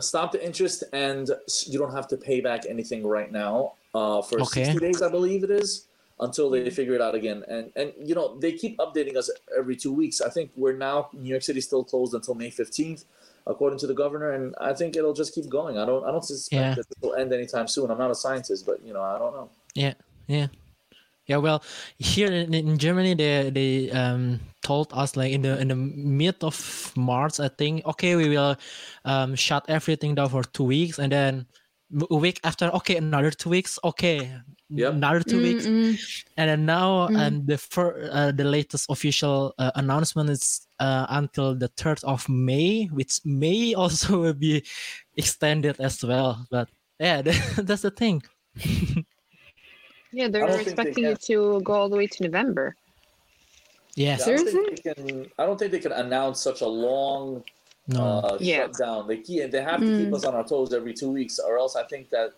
[0.00, 1.30] Stop the interest and
[1.66, 4.64] you don't have to pay back anything right now uh, for Okay.
[4.64, 5.86] 60 days, I believe it is,
[6.20, 7.44] until they figure it out again.
[7.48, 10.20] And and you know they keep updating us every two weeks.
[10.20, 13.04] I think we're now New York City still closed until May 15th,
[13.46, 15.78] according to the governor, and I think it'll just keep going.
[15.78, 16.74] I don't I don't suspect Yeah.
[16.74, 17.90] that it will end anytime soon.
[17.90, 19.50] I'm not a scientist, but you know I don't know.
[19.74, 19.94] Yeah,
[20.26, 20.48] yeah,
[21.26, 21.36] yeah.
[21.36, 21.62] Well,
[21.98, 26.42] here in, in Germany, they they um told us like in the in the mid
[26.42, 27.84] of March, I think.
[27.86, 28.56] Okay, we will
[29.04, 31.46] um shut everything down for two weeks, and then
[32.10, 33.78] a week after, okay, another two weeks.
[33.84, 34.32] Okay,
[34.70, 34.94] Yep.
[34.94, 35.94] another two weeks, Mm-mm.
[36.36, 37.18] and then now Mm.
[37.26, 42.28] and the fir- uh, the latest official uh, announcement is uh, until the third of
[42.28, 44.64] May, which may also will be
[45.16, 46.44] extended as well.
[46.50, 46.68] But
[46.98, 47.22] yeah,
[47.62, 48.22] that's the thing.
[50.12, 52.74] Yeah, they're don't they expecting it to go all the way to November.
[53.94, 54.26] Yes.
[54.26, 54.82] I don't think Seriously?
[54.84, 55.30] they can.
[55.38, 57.44] I don't think they can announce such a long
[57.88, 58.20] No.
[58.24, 58.66] uh, Yeah.
[58.66, 59.06] shutdown.
[59.06, 60.14] They keep, they have to keep Mm.
[60.16, 62.30] us on our toes every two weeks, or else I think that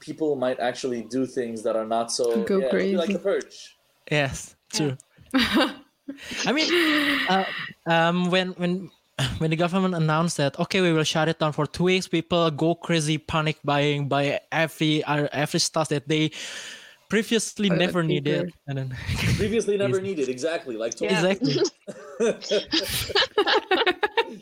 [0.00, 2.44] people might actually do things that are not so.
[2.44, 3.12] Go yeah, it'll like crazy.
[3.12, 3.76] the purge.
[4.10, 4.96] Yes, true.
[6.46, 6.70] I mean,
[7.28, 7.44] uh,
[7.86, 8.90] um, when when
[9.38, 12.50] when the government announced that okay, we will shut it down for two weeks, people
[12.50, 16.30] go crazy, panic buying, buy every uh, every stuff that they
[17.08, 18.96] previously Toilet never needed, and then
[19.36, 20.28] Previously, never needed.
[20.28, 20.76] Exactly.
[20.76, 21.12] Like Yeah.
[21.12, 21.60] exactly.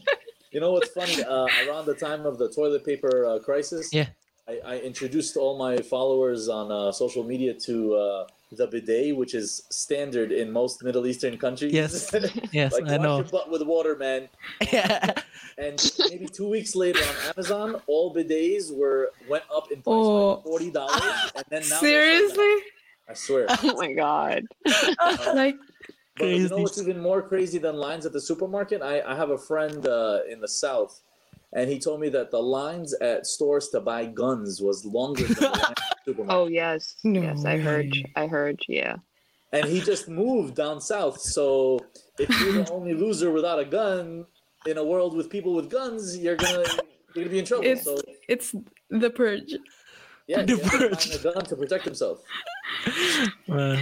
[0.57, 1.23] you know what's funny?
[1.23, 4.09] Uh, around the time of the toilet paper uh, crisis, Yeah.
[4.49, 9.35] I, I introduced all my followers on uh, social media to uh, the bidet, which
[9.35, 11.75] is standard in most Middle Eastern countries.
[11.75, 11.95] Yes.
[12.53, 13.17] Yes, like I wash know.
[13.19, 14.29] your butt with water, man.
[14.73, 15.13] Yeah.
[15.59, 15.79] And
[16.11, 20.37] maybe two weeks later on Amazon, all bidets were went up in price Oh.
[20.37, 21.03] by forty dollars,
[21.35, 22.55] and then now Seriously?
[23.09, 23.47] I swear.
[23.49, 24.43] Oh my god.
[25.35, 25.57] like
[26.19, 28.83] But you know what's even more crazy than lines at the supermarket?
[28.83, 31.03] I, I have a friend uh, in the south,
[31.53, 35.35] and he told me that the lines at stores to buy guns was longer than
[35.35, 36.35] the lines at the supermarket.
[36.35, 36.97] Oh yes.
[37.05, 37.95] No yes, I heard.
[38.17, 38.61] I heard.
[38.69, 38.97] Yeah.
[39.53, 41.21] And he just moved down south.
[41.21, 41.81] So
[42.19, 44.27] if you're the only loser without a gun
[44.67, 46.65] in a world with people with guns, you're gonna
[47.15, 47.65] you're gonna be in trouble.
[47.67, 47.97] It's- so
[48.29, 48.55] it's
[48.91, 49.55] the purge.
[50.27, 52.23] yeah, The he has to find a gun to protect himself.
[53.49, 53.77] Uh,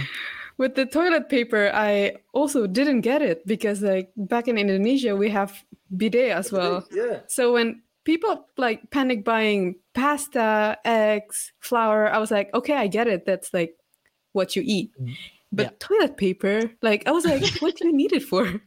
[0.57, 5.29] With the toilet paper, I also didn't get it because like back in Indonesia we
[5.29, 5.51] have
[5.95, 6.87] bidet as well.
[6.91, 7.19] Yeah.
[7.27, 13.07] So when people like panic buying pasta, eggs, flour, I was like, okay, I get
[13.07, 13.25] it.
[13.25, 13.75] That's like
[14.31, 14.91] what you eat.
[14.95, 15.13] Mm-hmm.
[15.51, 15.71] But Yeah.
[15.79, 18.61] toilet paper, like I was like, what do you need it for?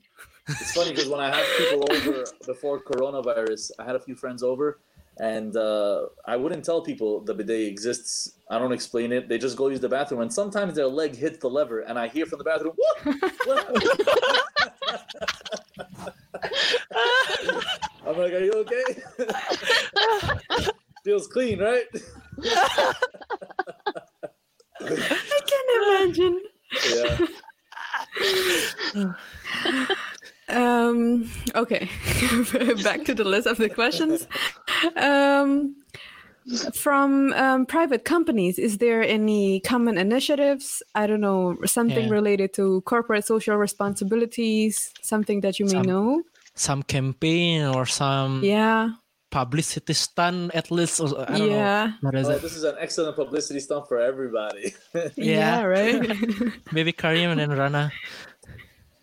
[0.48, 4.42] It's funny because when I have people over before coronavirus, I had a few friends
[4.42, 4.80] over,
[5.18, 8.36] and uh, I wouldn't tell people the bidet exists.
[8.50, 9.28] I don't explain it.
[9.28, 12.08] They just go use the bathroom, and sometimes their leg hits the lever, and I
[12.08, 12.98] hear from the bathroom, "What?
[13.44, 13.66] What?
[18.06, 18.84] I'm like, "Are you okay?
[21.04, 21.86] Feels clean, right?"
[24.80, 26.40] I can imagine.
[28.94, 29.14] Yeah.
[30.50, 31.90] Um, okay,
[32.82, 34.26] back to the list of the questions.
[34.96, 35.74] Um,
[36.74, 40.82] from um, private companies, is there any common initiatives?
[40.94, 42.14] I don't know, something Yeah.
[42.14, 46.22] related to corporate social responsibilities, something that you may Some- know?
[46.54, 48.90] some campaign or some Yeah,
[49.30, 51.00] publicity stunt at least.
[51.00, 51.92] Or, I don't yeah, know.
[52.00, 54.74] What is Oh, this is an excellent publicity stunt for everybody.
[54.94, 55.62] yeah, Yeah.
[55.62, 56.02] right.
[56.72, 57.92] Maybe Karim and then Rana.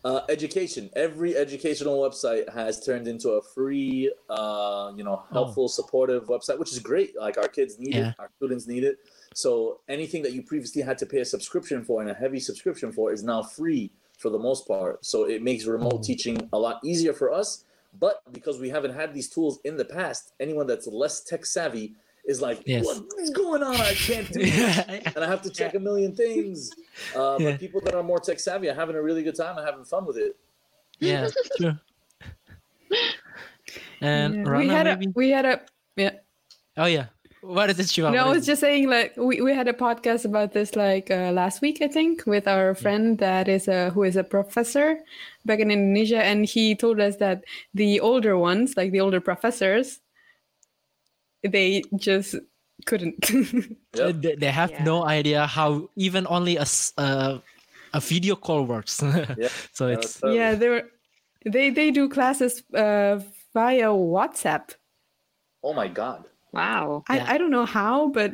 [0.06, 0.88] Uh, education.
[0.96, 6.72] Every educational website has turned into a free, uh, you know, helpful, supportive website, which
[6.72, 7.18] is great.
[7.20, 8.10] Like our kids need Yeah.
[8.10, 9.00] it, our students need it.
[9.34, 12.91] So anything that you previously had to pay a subscription for and a heavy subscription
[12.91, 15.04] for is now free for the most part.
[15.04, 16.04] So it makes remote Oh.
[16.04, 17.65] teaching a lot easier for us.
[18.00, 21.96] But because we haven't had these tools in the past, anyone that's less tech savvy
[22.28, 22.86] is like, Yes.
[22.86, 23.76] "What is going on?
[23.76, 24.80] I can't do this."
[25.16, 26.72] and I have to check a million things.
[27.16, 27.52] Uh, Yeah.
[27.52, 29.84] But people that are more tech savvy are having a really good time and having
[29.86, 30.36] fun with it.
[31.00, 31.74] yeah, true.
[34.02, 34.44] And Yeah.
[34.44, 35.06] Rana, we had maybe.
[35.08, 35.62] a we had a
[35.96, 36.12] yeah.
[36.78, 37.06] oh yeah.
[37.42, 38.10] What is it, Shiva?
[38.10, 41.32] No, I was just saying like we, we had a podcast about this like uh,
[41.32, 44.98] last week I think with our friend that is a who is a professor
[45.46, 50.00] back in Indonesia and he told us that the older ones like the older professors
[51.47, 52.36] they just
[52.86, 53.41] couldn't Uh,
[54.12, 54.21] Yep.
[54.21, 54.84] they, they have Yeah.
[54.84, 57.39] no idea how even only a s- uh,
[57.93, 59.01] a video call works.
[59.38, 59.49] Yeah.
[59.73, 60.84] so it's that's totally- yeah they were
[61.45, 63.19] they they do classes uh,
[63.53, 64.75] via WhatsApp
[65.63, 66.25] Oh my god!
[66.53, 67.03] Wow.
[67.10, 67.34] I, Yeah.
[67.34, 68.31] I don't know how but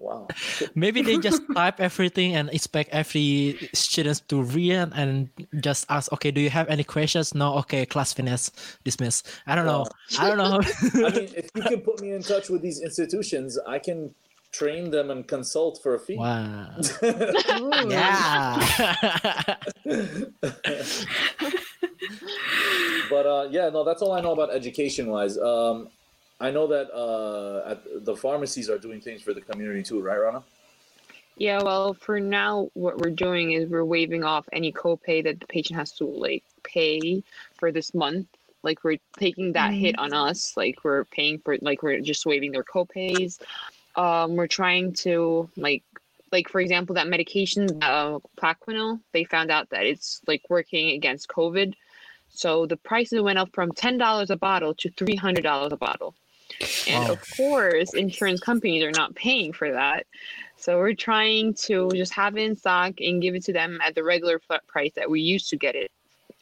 [0.00, 0.28] Wow.
[0.74, 5.28] maybe they just type everything and expect every students to read and
[5.60, 7.34] just ask, okay, do you have any questions?
[7.34, 9.22] No, okay, class finished, dismiss.
[9.46, 9.84] I don't know.
[10.18, 10.60] I don't know.
[11.06, 14.14] I mean, if you can put me in touch with these institutions, I can
[14.52, 16.16] train them and consult for a fee.
[16.16, 16.74] wow.
[17.90, 18.56] Yeah.
[23.10, 25.36] But uh, yeah, no, that's all I know about education wise.
[25.36, 25.88] Um,
[26.40, 30.16] I know that uh, at the pharmacies are doing things for the community too, right,
[30.16, 30.42] Rana?
[31.36, 35.46] Yeah, well, for now, what we're doing is we're waiving off any copay that the
[35.46, 37.22] patient has to like pay
[37.58, 38.26] for this month.
[38.62, 40.54] Like we're taking that hit on us.
[40.56, 43.40] Like we're paying for like we're just waiving their copays.
[43.96, 45.82] Um, we're trying to like
[46.30, 51.28] like for example that medication uh Plaquenil, they found out that it's like working against
[51.28, 51.74] COVID.
[52.28, 55.76] So the prices went up from ten dollars a bottle to three hundred dollars a
[55.76, 56.14] bottle.
[56.88, 60.06] And of course, insurance companies are not paying for that.
[60.56, 63.94] So we're trying to just have it in stock and give it to them at
[63.94, 65.90] the regular price that we used to get it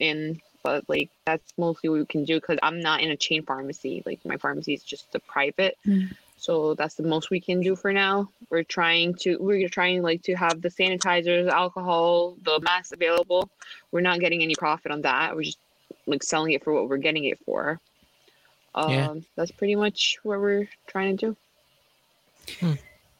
[0.00, 0.40] in.
[0.64, 4.02] But like that's mostly what we can do because I'm not in a chain pharmacy.
[4.04, 5.78] Like my pharmacy is just a private.
[5.86, 6.10] Mm.
[6.36, 8.28] So that's the most we can do for now.
[8.50, 13.50] We're trying to we're trying like to have the sanitizers, alcohol, the masks available.
[13.92, 15.34] We're not getting any profit on that.
[15.34, 15.58] We're just
[16.06, 17.80] like selling it for what we're getting it for.
[18.84, 19.14] Um, Yeah.
[19.36, 21.34] That's pretty much what we're trying to
[22.60, 22.76] do.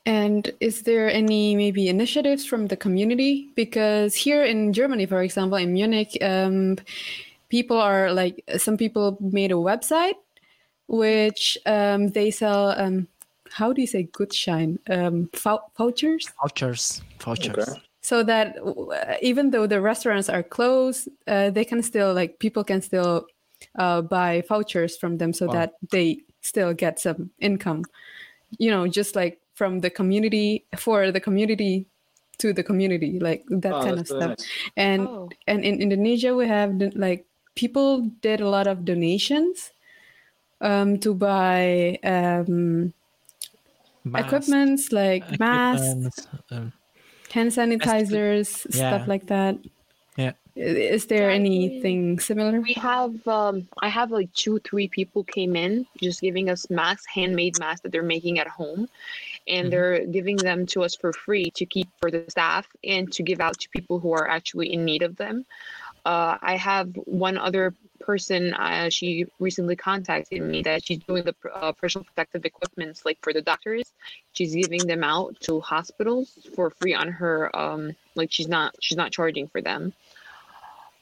[0.07, 3.51] And is there any maybe initiatives from the community?
[3.55, 6.77] Because here in Germany, for example, in Munich, um,
[7.51, 10.14] people are like some people made a website
[10.88, 13.07] which um, they sell um,
[13.51, 14.79] how do you say Gutschein?
[14.90, 16.29] Um, vou- vouchers.
[16.40, 17.68] Vouchers, vouchers.
[17.68, 17.81] Okay.
[18.01, 22.64] so that uh, even though the restaurants are closed, uh, they can still like people
[22.64, 23.27] can still
[23.79, 25.53] uh, buy vouchers from them so Wow.
[25.53, 27.85] that they still get some income.
[28.59, 31.87] You know, just like from the community for the community
[32.38, 34.38] to the community, like that Oh, kind of stuff.
[34.38, 34.47] nice.
[34.77, 35.29] And Oh.
[35.47, 39.73] and in Indonesia we have like people did a lot of donations
[40.62, 42.94] um, to buy um,
[44.05, 46.73] Mask, equipments like masks equipment, um,
[47.35, 48.94] hand sanitizers, Yeah.
[48.94, 49.59] stuff like that.
[50.59, 52.61] Is there anything similar?
[52.61, 57.07] We have um I have like two, three people came in just giving us masks,
[57.07, 58.88] handmade masks that they're making at home.
[59.47, 59.71] And Mhm.
[59.71, 63.40] they're giving them to us for free to keep for the staff and to give
[63.40, 65.47] out to people who are actually in need of them.
[66.05, 68.55] Uh, I have one other person.
[68.55, 73.33] Uh, she recently contacted me that she's doing the uh, personal protective equipments, like for
[73.33, 73.92] the doctors.
[74.33, 77.55] She's giving them out to hospitals for free on her.
[77.57, 79.92] Um, like she's not she's not charging for them.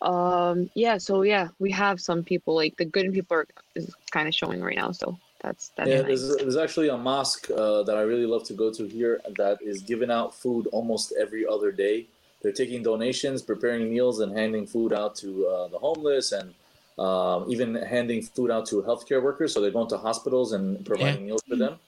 [0.02, 0.98] Um, yeah.
[0.98, 4.61] So yeah, we have some people like the good people are is kind of showing
[4.61, 4.92] right now.
[4.92, 6.20] So that's that's Yeah, nice.
[6.20, 9.59] there's, there's actually a mosque uh, that I really love to go to here that
[9.62, 12.06] is giving out food almost every other day.
[12.42, 16.54] They're taking donations, preparing meals, and handing food out to uh, the homeless, and
[16.98, 19.54] um, even handing food out to healthcare workers.
[19.54, 21.78] So they're going to hospitals and providing meals for them.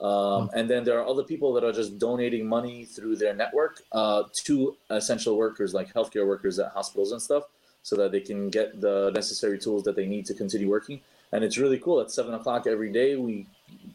[0.00, 3.82] Um, and then there are other people that are just donating money through their network
[3.92, 7.44] uh, to essential workers like healthcare workers at hospitals and stuff,
[7.82, 11.00] so that they can get the necessary tools that they need to continue working.
[11.32, 12.00] And it's really cool.
[12.00, 13.46] At seven o'clock every day, we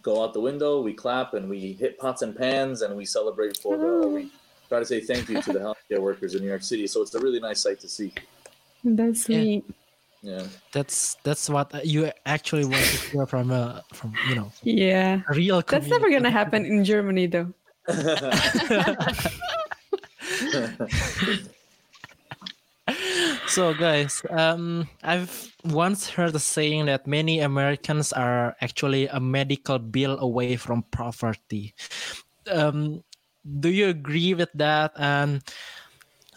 [0.01, 3.57] go out the window, we clap, and we hit pots and pans, and we celebrate
[3.57, 4.07] for the.
[4.07, 4.31] We
[4.67, 6.85] try to say thank you to the healthcare workers in New York City.
[6.87, 8.13] So it's a really nice sight to see.
[8.83, 9.63] That's sweet.
[9.65, 9.75] Yeah.
[10.71, 15.21] That's that's what you actually want to hear from a from you know Yeah.
[15.29, 15.61] a real.
[15.61, 17.53] That's never gonna happen in Germany though.
[23.47, 29.79] So, guys, um, I've once heard a saying that many Americans are actually a medical
[29.79, 31.73] bill away from poverty.
[32.49, 33.03] Um,
[33.59, 34.93] do you agree with that?
[34.97, 35.41] And um,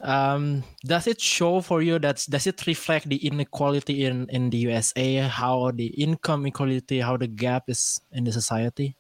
[0.03, 5.17] does it show for you that does it reflect the inequality in in the USA?
[5.29, 8.97] How the income equality, how the gap is in the society?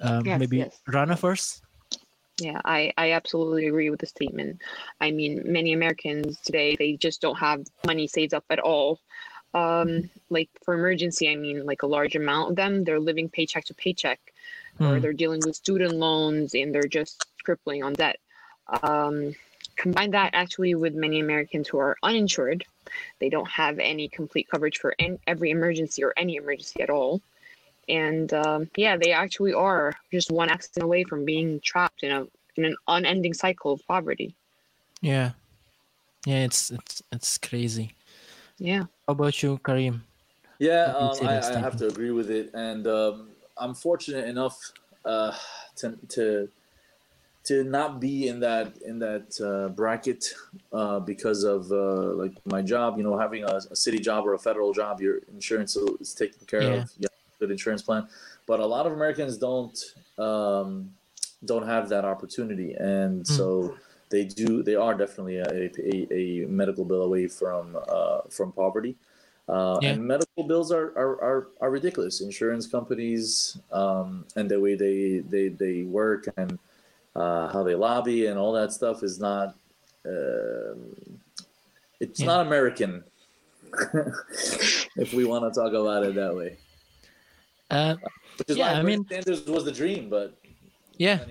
[0.00, 0.80] Um, Yes, maybe yes.
[0.86, 1.62] Rana first.
[2.38, 4.62] Yeah, I, I absolutely agree with the statement.
[5.00, 9.00] I mean, many Americans today, they just don't have money saved up at all.
[9.54, 13.66] Um, like for emergency, I mean, like a large amount of them, they're living paycheck
[13.66, 14.18] to paycheck,
[14.80, 15.00] or Hmm.
[15.00, 18.18] they're dealing with student loans and they're just crippling on debt.
[18.82, 19.34] Um,
[19.76, 22.64] combine that actually with many Americans who are uninsured,
[23.18, 27.20] they don't have any complete coverage for any, every emergency or any emergency at all.
[27.88, 32.26] And um, yeah, they actually are just one accident away from being trapped in a
[32.56, 34.34] in an unending cycle of poverty.
[35.00, 35.32] Yeah,
[36.26, 37.94] yeah, it's it's it's crazy.
[38.58, 38.84] Yeah.
[39.06, 40.04] How about you, Karim?
[40.58, 43.74] Yeah, What do you um, I, I have to agree with it, and um, I'm
[43.74, 44.58] fortunate enough
[45.04, 45.32] uh,
[45.76, 46.48] to to
[47.44, 50.32] to not be in that in that uh, bracket
[50.72, 52.96] uh, because of uh, like my job.
[52.98, 56.46] You know, having a, a city job or a federal job, your insurance is taken
[56.46, 56.80] care Yeah.
[56.80, 56.90] of.
[56.98, 58.06] You have a good insurance plan,
[58.46, 59.78] but a lot of Americans don't
[60.18, 60.90] um,
[61.44, 63.32] don't have that opportunity, and Hmm.
[63.32, 63.76] so
[64.10, 64.62] they do.
[64.62, 68.96] They are definitely a, a, a medical bill away from uh, from poverty.
[69.48, 69.90] Uh, Yeah.
[69.90, 72.20] And medical bills are, are, are, are ridiculous.
[72.20, 76.58] Insurance companies um, and the way they, they, they work and
[77.14, 79.54] uh, how they lobby and all that stuff is not.
[80.06, 80.96] Um,
[82.00, 82.26] it's Yeah.
[82.26, 83.04] not American.
[84.96, 86.58] if we want to talk about it that way,
[87.70, 87.96] Uh,
[88.48, 90.34] Yeah, I mean- Sanders was the dream, but
[90.98, 91.24] yeah.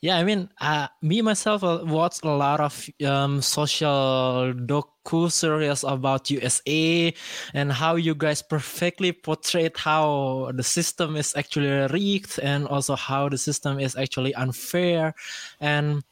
[0.00, 0.16] Yeah.
[0.18, 6.30] I mean, uh, me myself uh, watched a lot of um, social docu series about
[6.30, 7.14] USA
[7.54, 13.28] and how you guys perfectly portrayed how the system is actually rigged and also how
[13.28, 15.14] the system is actually unfair
[15.60, 16.02] and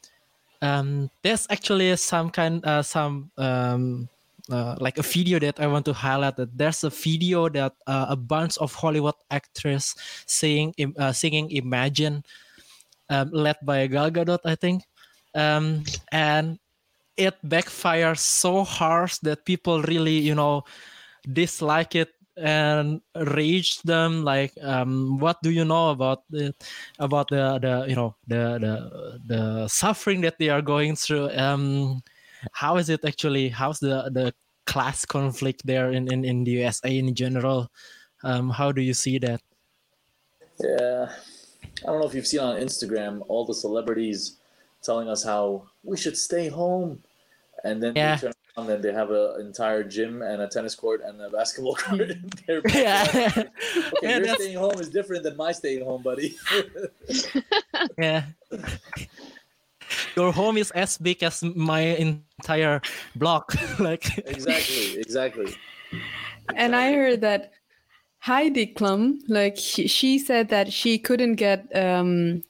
[0.61, 4.09] um, there's actually some kind uh, some um,
[4.49, 8.07] uh, like a video that I want to highlight that there's a video that uh,
[8.09, 9.95] a bunch of Hollywood actors
[10.25, 12.23] singing uh, singing Imagine
[13.09, 14.83] um, led by Gal Gadot I think.
[15.35, 16.59] Um, and
[17.17, 20.63] it backfires so harsh that people really you know
[21.31, 26.55] dislike it and rage them like um, what do you know about it
[26.99, 28.73] about the the you know the the
[29.25, 31.29] the suffering that they are going through?
[31.35, 32.03] Um
[32.51, 34.33] how is it actually how's the the
[34.65, 37.71] class conflict there in in, in the usa in general?
[38.23, 39.41] Um how do you see that?
[40.59, 41.11] Yeah,
[41.83, 44.37] I don't know if you've seen on Instagram all the celebrities
[44.81, 47.01] telling us how we should stay home,
[47.63, 48.15] and then Yeah.
[48.15, 51.29] they turn around and they have an entire gym and a tennis court and a
[51.29, 52.01] basketball court.
[52.11, 53.03] in their yeah.
[53.11, 53.45] Okay,
[54.01, 56.37] Yeah, your that's- staying home is different than my staying home, buddy.
[57.97, 58.23] yeah.
[60.15, 62.81] Your home is as big as my entire
[63.15, 63.53] block.
[63.79, 65.55] like exactly, exactly.
[66.55, 67.51] And I heard that
[68.25, 72.41] Heidi Klum, like she, she said that she couldn't get um,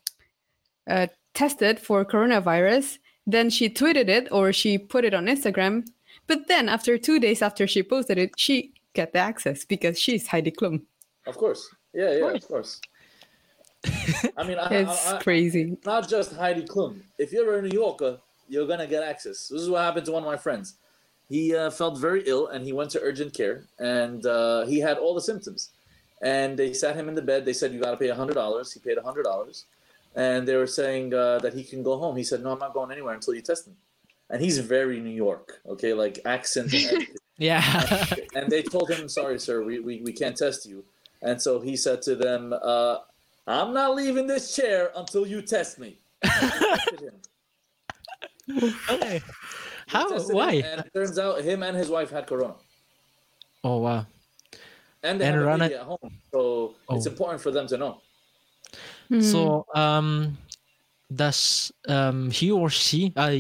[0.89, 2.97] uh, tested for coronavirus.
[3.27, 5.85] Then she tweeted it or she put it on Instagram.
[6.27, 10.27] But then after two days after she posted it, she got the access because she's
[10.27, 10.83] Heidi Klum.
[11.27, 11.67] Of course.
[11.93, 12.79] Yeah, yeah, of course.
[14.37, 15.77] I mean, I, It's I, I, crazy.
[15.85, 17.01] not just Heidi Klum.
[17.19, 19.49] If you're a New Yorker, you're gonna get access.
[19.49, 20.75] This is what happened to one of my friends.
[21.29, 24.97] He uh, felt very ill, and he went to urgent care, and uh, he had
[24.97, 25.71] all the symptoms.
[26.21, 27.45] And they sat him in the bed.
[27.45, 28.71] They said you got to pay hundred dollars.
[28.71, 29.65] He paid hundred dollars,
[30.15, 32.15] and they were saying uh, that he can go home.
[32.15, 33.73] He said, "No, I'm not going anywhere until you test me."
[34.29, 36.73] And he's very New York, okay, like accent
[37.37, 38.05] yeah,
[38.35, 40.83] and they told him, "Sorry, sir, we, we, we can't test you."
[41.21, 42.97] And so he said to them, uh,
[43.45, 48.73] "I'm not leaving this chair until you test me." They tested him.
[48.89, 49.21] okay.
[49.87, 50.09] They How?
[50.09, 50.51] tested him, Why?
[50.65, 52.55] And it turns out him and his wife had corona,
[53.63, 54.05] Oh wow.
[55.03, 56.11] and they And had a Rana- baby at home.
[56.33, 57.09] So it's Oh.
[57.11, 58.01] important for them to know.
[59.09, 59.21] Hmm.
[59.21, 60.37] So um,
[61.13, 63.37] does um he or she uh,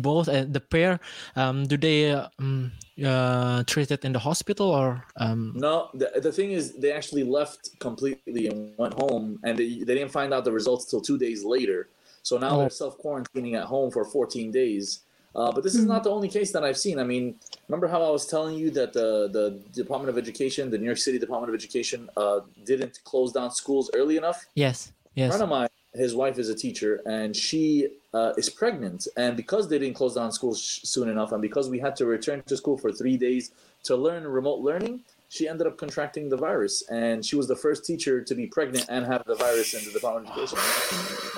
[0.00, 0.98] both uh, the pair
[1.36, 2.72] um do they uh, um,
[3.04, 7.78] uh treated in the hospital or um No, the, the thing is, they actually left
[7.78, 11.44] completely and went home, and they, they didn't find out the results till two days
[11.44, 11.88] later.
[12.22, 12.58] So now Oh.
[12.60, 15.00] they're self quarantining at home for 14 days.
[15.34, 16.98] Uh, but this is not the only case that I've seen.
[16.98, 17.36] I mean,
[17.68, 20.98] remember how I was telling you that the, the Department of Education, the New York
[20.98, 24.46] City Department of Education, uh, didn't close down schools early enough?
[24.54, 28.48] yes yes A friend of mine, his wife is a teacher, and she uh, is
[28.48, 29.06] pregnant.
[29.16, 32.06] And because they didn't close down schools sh- soon enough, and because we had to
[32.06, 33.52] return to school for three days
[33.84, 36.82] to learn remote learning, she ended up contracting the virus.
[36.90, 39.92] And she was the first teacher to be pregnant and have the virus in the
[39.92, 40.58] Department of Education.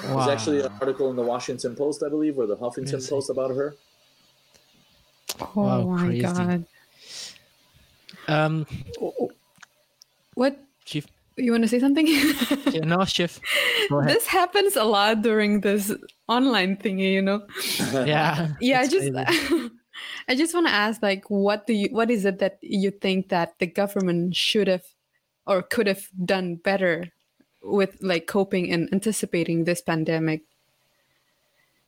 [0.03, 3.51] There's actually an article in the Washington Post, I believe, or the Huffington Post about
[3.57, 3.75] her.
[5.41, 6.23] Oh Wow, my crazy.
[6.23, 6.67] god.
[8.29, 8.67] um
[10.35, 11.07] What chief
[11.37, 12.07] you want to say something?
[12.73, 13.41] yeah, no chief
[14.07, 15.93] this happens a lot during this
[16.29, 17.47] online thingy, you know.
[18.07, 19.11] yeah Yeah, I just.
[20.29, 23.31] I just want to ask like what do you what is it that you think
[23.31, 24.85] that the government should have
[25.47, 27.13] or could have done better
[27.63, 30.43] with like coping and anticipating this pandemic?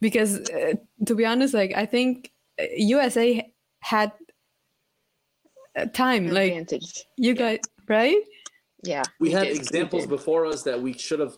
[0.00, 0.74] Because uh,
[1.04, 2.32] to be honest like I think
[2.76, 3.50] USA
[3.80, 4.12] had
[5.76, 7.04] uh, time like advantage.
[7.16, 8.16] you guys right?
[8.82, 9.02] Yeah.
[9.20, 10.10] We had did, examples did.
[10.10, 11.36] before us that we should have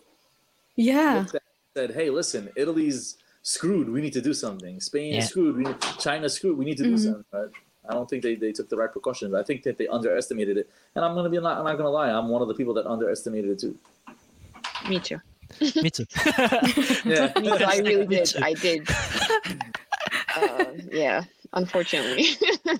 [0.75, 1.25] Yeah.
[1.33, 1.41] at
[1.75, 3.89] said, "Hey, listen, Italy's screwed.
[3.89, 4.79] We need to do something.
[4.79, 5.21] Spain Yeah.
[5.23, 5.55] screwed.
[5.57, 6.57] We need, China's screwed.
[6.57, 6.99] We need to do Mhm.
[6.99, 7.49] something." Right?
[7.89, 9.33] I don't think they, they took the right precautions.
[9.33, 10.69] I think that they underestimated it.
[10.95, 12.09] And I'm gonna be not, I'm not gonna lie.
[12.11, 13.75] I'm one of the people that underestimated it too.
[14.87, 15.19] Me too.
[15.81, 16.05] me too
[17.05, 17.33] Yeah.
[17.39, 17.65] Me too.
[17.65, 18.33] I really did.
[18.41, 18.87] I did.
[20.35, 21.23] Uh, yeah.
[21.53, 22.25] Unfortunately.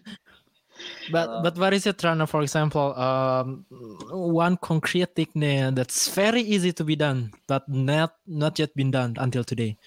[1.12, 2.26] But Uh, but what is it, Rana?
[2.26, 3.66] For example, um,
[4.10, 9.14] one concrete thing that's very easy to be done, but not not yet been done
[9.20, 9.78] until today.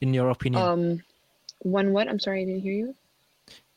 [0.00, 1.02] In your opinion, um,
[1.60, 2.08] one what?
[2.08, 2.94] I'm sorry, I didn't hear you.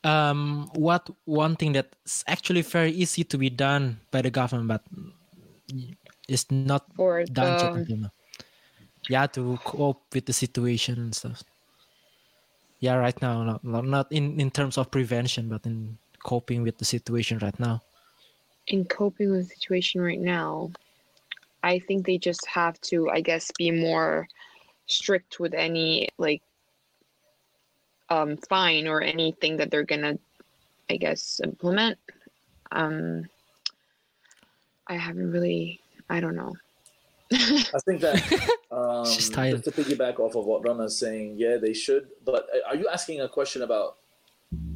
[0.04, 4.82] um, what one thing that's actually very easy to be done by the government, but
[6.28, 8.12] is not For done yet the until now.
[9.08, 11.42] Yeah, to cope with the situation and stuff.
[12.84, 17.38] Yeah, right now, not, in in terms of prevention, but in coping with the situation
[17.38, 17.82] right now.
[18.66, 20.70] in coping with the situation right now,
[21.62, 24.28] I think they just have to, I guess, be more
[24.86, 26.42] strict with any like
[28.10, 30.18] um fine or anything that they're gonna,
[30.90, 31.98] I guess, implement.
[32.72, 33.28] Um,
[34.86, 35.80] I haven't really,
[36.10, 36.54] I don't know.
[37.32, 38.22] I think that
[38.70, 39.64] um, She's tired.
[39.64, 42.08] to piggyback off of what Rana is saying, yeah, they should.
[42.24, 43.96] But uh, are you asking a question about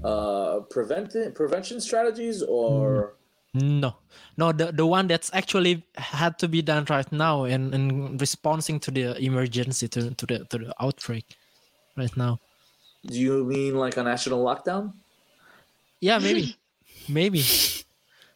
[0.03, 3.15] uh, prevention prevention strategies or?
[3.55, 3.97] No,
[4.37, 8.79] no, the the one that's actually had to be done right now and and responding
[8.81, 11.25] to the emergency to to the to the outbreak
[11.97, 12.39] right now.
[13.07, 14.93] Do you mean like a national lockdown?
[16.01, 16.57] Yeah, maybe,
[17.09, 17.43] maybe.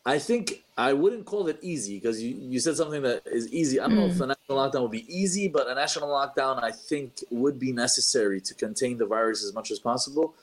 [0.04, 3.78] I think I wouldn't call it easy because you, you said something that is easy.
[3.78, 6.72] I don't know if a national lockdown would be easy, but a national lockdown I
[6.72, 10.34] think would be necessary to contain the virus as much as possible.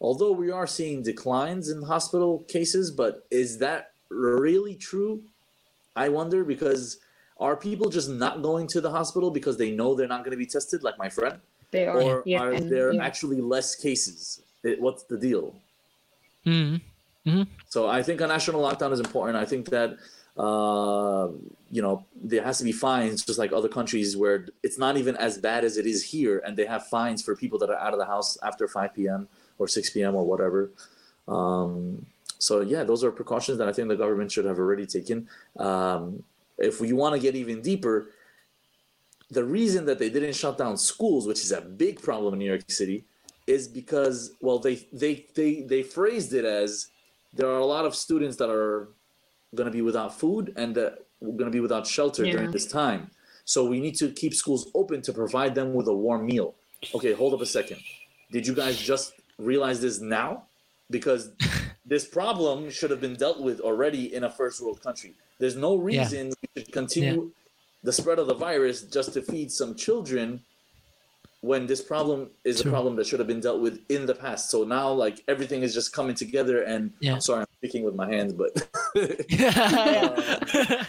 [0.00, 5.22] Although we are seeing declines in hospital cases, but is that really true?
[5.94, 6.98] I wonder because
[7.38, 10.36] are people just not going to the hospital because they know they're not going to
[10.38, 11.38] be tested, like my friend,
[11.70, 12.00] They are.
[12.00, 13.04] or yeah, are and- there yeah.
[13.04, 14.40] actually less cases?
[14.64, 15.54] It, what's the deal?
[16.46, 16.80] Mm.
[17.68, 19.36] So I think a national lockdown is important.
[19.36, 19.96] I think that
[20.36, 21.28] uh,
[21.70, 25.16] you know there has to be fines, just like other countries where it's not even
[25.16, 27.92] as bad as it is here, and they have fines for people that are out
[27.92, 29.28] of the house after 5 p.m.
[29.58, 30.14] or 6 p.m.
[30.14, 30.70] or whatever.
[31.28, 32.06] Um,
[32.38, 35.28] so yeah, those are precautions that I think the government should have already taken.
[35.58, 36.24] Um,
[36.58, 38.08] if you want to get even deeper,
[39.30, 42.46] the reason that they didn't shut down schools, which is a big problem in New
[42.46, 43.04] York City,
[43.46, 46.88] is because well they they they they phrased it as
[47.32, 48.88] there are a lot of students that are
[49.54, 52.66] going to be without food and that we're going to be without shelter during this
[52.66, 53.10] time.
[53.44, 56.54] So we need to keep schools open to provide them with a warm meal.
[56.94, 57.78] Okay, hold up a second.
[58.30, 60.44] Did you guys just realize this now?
[60.90, 61.30] Because
[61.86, 65.14] this problem should have been dealt with already in a first world country.
[65.38, 66.00] There's no Yeah.
[66.02, 67.30] reason we should continue
[67.82, 70.42] the spread of the virus just to feed some children
[71.42, 72.70] when this problem is True.
[72.70, 74.48] a problem that should have been dealt with in the past.
[74.50, 77.14] So now like everything is just coming together and Yeah.
[77.14, 78.50] I'm sorry I'm speaking with my hands, but
[79.28, 80.84] yeah.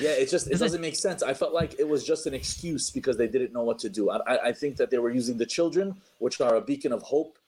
[0.00, 1.22] yeah, it just it Is it- doesn't make sense.
[1.22, 4.10] I felt like it was just an excuse because they didn't know what to do.
[4.10, 7.02] I, I- I think that they were using the children, which are a beacon of
[7.02, 7.38] hope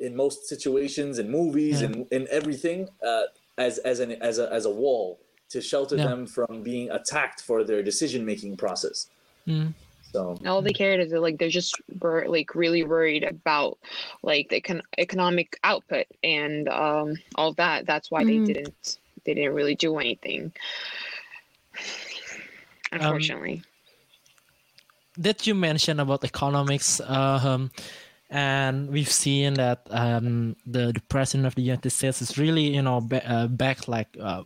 [0.00, 1.86] in most situations, in movies, Yeah.
[1.88, 3.22] and in everything, uh,
[3.58, 5.18] as as an as a as a wall
[5.50, 9.08] to shelter them from being attacked for their decision making process.
[9.48, 9.72] Mm.
[10.12, 13.78] So all they cared is that like they're just were like really worried about
[14.22, 17.86] like the econ- economic output and um all that.
[17.86, 18.46] That's why Mhm.
[18.46, 20.52] they didn't they didn't really do anything.
[22.92, 23.62] Unfortunately.
[25.18, 27.70] that you mentioned about economics, um,
[28.30, 32.82] and we've seen that um, the, the president of the United States is really, you
[32.82, 34.42] know, ba- uh, back like, uh,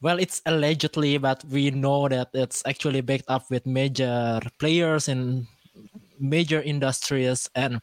[0.00, 5.46] well, it's allegedly, but we know that it's actually backed up with major players in
[6.18, 7.48] major industries.
[7.54, 7.80] And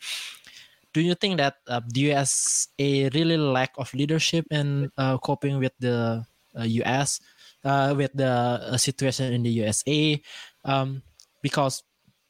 [0.93, 5.73] do you think that uh, the USA really lack of leadership in uh, coping with
[5.79, 6.25] the
[6.57, 7.19] uh, US,
[7.63, 10.21] uh, with the uh, situation in the USA?
[10.65, 11.03] Um,
[11.41, 11.83] because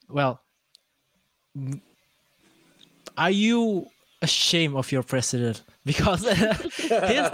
[0.08, 0.42] well
[3.18, 3.86] are you
[4.22, 7.30] ashamed of your president because he's,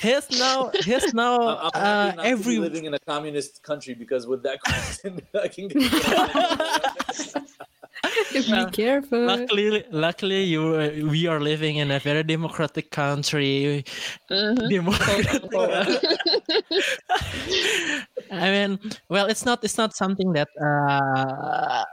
[0.00, 2.98] he's now he's now I'm, I'm uh, happy not to be every living in a
[2.98, 5.80] communist country because with that question, I can get.
[8.32, 9.24] Be careful.
[9.26, 13.84] luckily luckily you uh, we are living in a very democratic country
[14.30, 14.68] Mhm.
[14.68, 15.42] Democratic-
[18.30, 18.78] i mean
[19.08, 21.84] well it's not it's not something that uh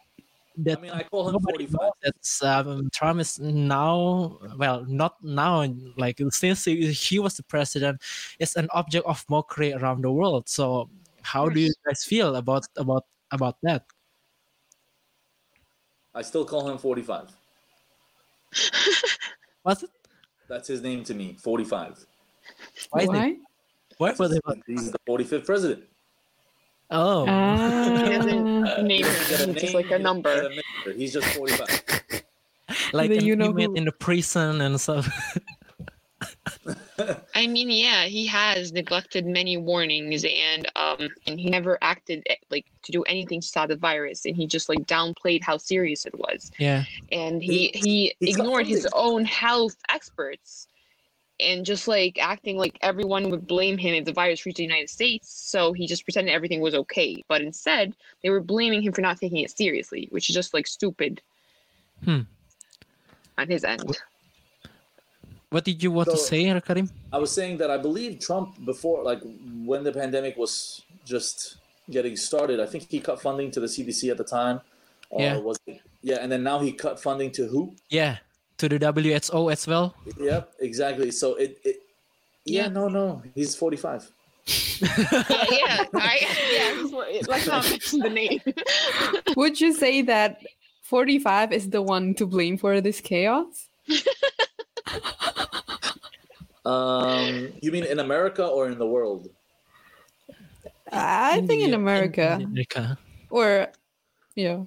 [0.58, 1.80] that I mean, I call him 45.
[2.04, 5.66] That's that um, Trump is now, well, not now,
[5.98, 8.02] like since he, he was the president,
[8.40, 10.50] it's an object of mockery around the world.
[10.50, 10.90] So,
[11.22, 13.86] how do you guys feel about about about that?
[16.14, 17.30] I still call him 45.
[19.64, 19.90] Was it?
[20.50, 22.06] That's his name to me, 45.
[22.90, 23.06] Why?
[23.06, 23.36] Why?
[23.98, 24.44] Why was it?
[24.66, 25.84] He's the 45th president.
[26.92, 28.04] Oh, Ah.
[28.04, 30.62] he doesn't name Get him it's just like a number number.
[30.96, 31.68] He's just 45.
[32.94, 33.74] like The an you know who.
[33.76, 35.08] in the prison and stuff.
[37.36, 42.36] I mean, yeah, he has neglected many warnings, and um, and he never acted eh,
[42.52, 46.06] like to do anything to stop the virus, and he just like downplayed how serious
[46.06, 50.68] it was, yeah, and he he, He's ignored his own health experts,
[51.42, 54.90] and just like acting like everyone would blame him if the virus reached the United
[54.90, 59.02] States, so he just pretended everything was okay, but instead they were blaming him for
[59.02, 61.22] not taking it seriously, which is just like stupid.
[62.04, 62.22] Hmm.
[63.38, 63.98] On his end.
[65.50, 66.90] what did you want to say, Karim?
[67.12, 69.22] I was saying that I believe Trump, before, like
[69.64, 71.58] when the pandemic was just
[71.90, 74.62] getting started, I think he cut funding to the CDC at the time.
[75.10, 75.38] Or Yeah.
[75.38, 75.82] Was it?
[76.02, 77.76] Yeah, and then now he cut funding to who?
[77.90, 78.18] Yeah,
[78.62, 79.96] to the WHO as well.
[80.20, 81.12] Yep, exactly.
[81.12, 81.78] So it, it
[82.46, 82.68] yeah, Yeah.
[82.70, 84.12] no, no, he's 45.
[84.48, 84.88] yeah,
[85.52, 86.18] yeah, I,
[86.52, 87.22] yeah.
[87.28, 88.42] Let's not mention the name.
[89.36, 90.42] Would you say that
[90.84, 93.68] 45 is the one to blame for this chaos?
[96.64, 99.30] Um, you mean in America or in the world?
[100.92, 102.38] I think in America.
[102.40, 102.98] in America.
[103.32, 103.68] Or,
[104.36, 104.62] yeah.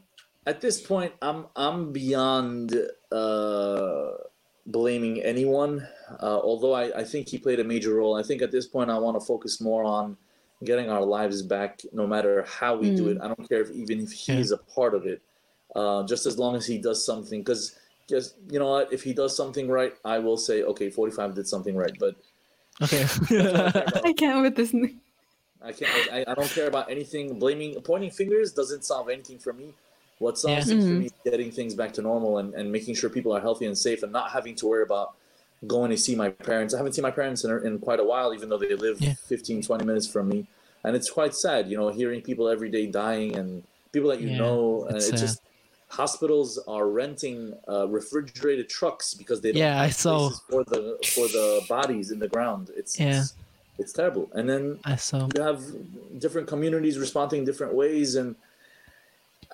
[0.47, 2.76] At this point, I'm I'm beyond
[3.11, 4.11] uh,
[4.66, 5.86] blaming anyone.
[6.22, 8.14] Uh, although I, I think he played a major role.
[8.16, 10.16] I think at this point I want to focus more on
[10.62, 13.18] getting our lives back, no matter how we do it.
[13.22, 14.57] I don't care if even if he's Yeah.
[14.57, 15.22] a part of it.
[15.74, 17.76] Uh, just as long as he does something, because
[18.09, 21.49] just you know what, if he does something right, I will say okay, 45 did
[21.49, 21.97] something right.
[21.99, 22.16] But
[22.82, 23.03] Okay.
[24.05, 24.74] I can't with this.
[25.62, 26.12] I can't.
[26.12, 27.38] I, I don't care about anything.
[27.38, 29.72] Blaming, pointing fingers doesn't solve anything for me.
[30.25, 30.75] What solves Yeah.
[30.75, 31.01] things for Mhm.
[31.05, 34.03] me getting things back to normal and, and making sure people are healthy and safe
[34.05, 35.09] and not having to worry about
[35.75, 36.72] going to see my parents.
[36.75, 39.14] I haven't seen my parents in, in quite a while, even though they live Yeah.
[39.33, 40.47] 15, 20 minutes from me.
[40.85, 43.62] And it's quite sad, you know, hearing people every day dying and
[43.93, 44.87] people that you Yeah, know.
[44.89, 45.43] And it's it's just
[45.89, 50.18] hospitals are renting uh, refrigerated trucks because they don't Yeah, I have saw.
[50.18, 50.83] places for the
[51.14, 52.70] for the bodies in the ground.
[52.81, 53.20] It's Yeah.
[53.20, 53.35] it's,
[53.79, 54.25] it's terrible.
[54.35, 55.29] And then I saw.
[55.35, 55.61] you have
[56.18, 58.37] different communities responding different ways and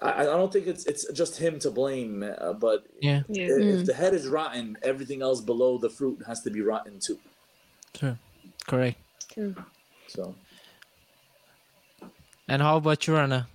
[0.03, 3.46] I, I don't think it's it's just him to blame uh, but Yeah, Yeah.
[3.48, 3.86] if Mm.
[3.86, 7.18] the head is rotten everything else below the fruit has to be rotten too
[7.94, 8.16] true.
[8.66, 8.98] Correct.
[10.07, 10.34] so
[12.48, 13.46] And how about you, Rana?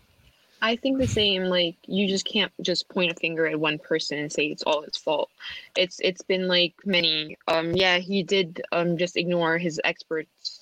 [0.62, 1.44] I think the same.
[1.44, 4.82] Like you just can't just point a finger at one person and say it's all
[4.84, 5.30] his fault.
[5.76, 7.38] It's it's been like many.
[7.48, 10.55] Um, yeah, he did um just ignore his experts'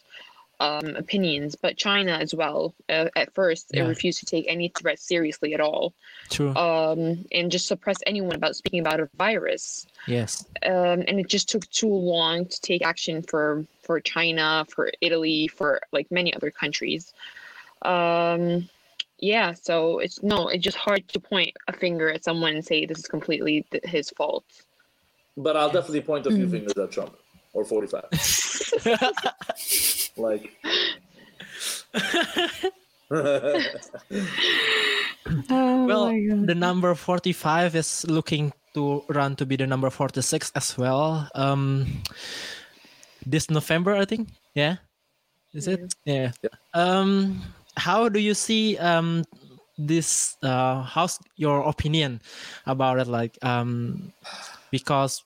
[0.68, 2.74] um opinions, but China as well.
[2.90, 5.94] Uh, at first, it refused to take any threat seriously at all.
[6.30, 6.54] True.
[6.56, 9.86] Um, and just suppress anyone about speaking about a virus.
[10.08, 10.32] yes.
[10.66, 15.48] um, and it just took too long to take action for for China, for Italy,
[15.58, 17.04] for like many other countries.
[17.82, 18.70] Um,
[19.20, 22.86] yeah, so it's no, it's just hard to point a finger at someone and say
[22.86, 24.46] this is completely th- his fault.
[25.46, 26.52] but i'll definitely point a few Mm.
[26.56, 27.14] fingers at trump
[27.56, 28.04] or 45
[30.18, 30.52] like
[35.50, 36.08] Oh well,
[36.46, 41.30] the number 45 is looking to run to be the number 46 as well.
[41.36, 42.04] Um,
[43.26, 44.30] this November, I think.
[44.54, 44.78] Yeah.
[45.54, 45.94] Is it?
[46.06, 46.32] Yeah.
[46.42, 46.50] Yeah.
[46.74, 47.42] Um,
[47.78, 49.24] how do you see um
[49.78, 50.36] this?
[50.44, 52.22] Uh, how's your opinion
[52.66, 53.08] about it?
[53.08, 54.12] Like, um,
[54.72, 55.24] because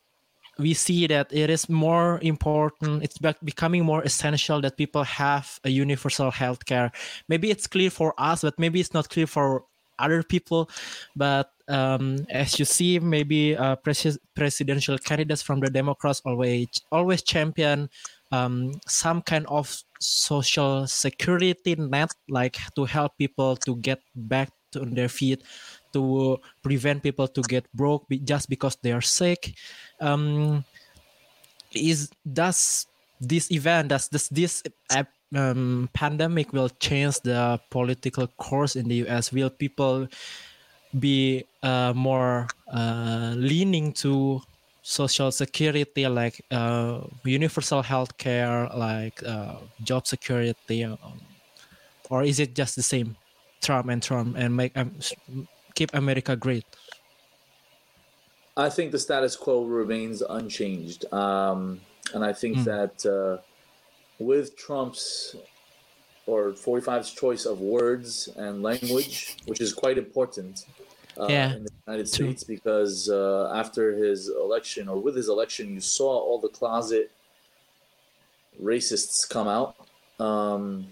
[0.59, 5.69] we see that it is more important it's becoming more essential that people have a
[5.69, 6.91] universal healthcare.
[7.27, 9.63] Maybe it's clear for us but maybe it's not clear for
[9.99, 10.69] other people.
[11.15, 17.21] But um, as you see maybe uh, pres- presidential candidates from the democrats always always
[17.21, 17.89] champion
[18.31, 24.79] um, some kind of social security net like to help people to get back to
[24.85, 25.43] their feet
[25.93, 29.53] to prevent people to get broke just because they are sick.
[29.99, 30.65] Um
[31.73, 32.87] is does
[33.19, 34.63] this event does this this
[35.35, 40.07] um, pandemic will change the political course in the us will people
[40.99, 44.41] be uh, more uh, leaning to
[44.81, 50.97] social security like uh, universal health care like uh, job security um,
[52.09, 53.17] or is it just the same
[53.61, 54.95] trump and trump and make um,
[55.77, 56.65] keep america great
[58.57, 61.01] I think the status quo remains unchanged.
[61.13, 61.79] Um,
[62.15, 62.65] and I think Mm.
[62.73, 63.35] that uh,
[64.17, 65.35] with Trump's
[66.25, 70.53] or 45's choice of words and language, which is quite important
[71.21, 72.25] uh, Yeah, in the United true.
[72.29, 77.11] States, because uh, after his election or with his election, you saw all the closet
[78.71, 79.75] racists come out
[80.19, 80.87] um,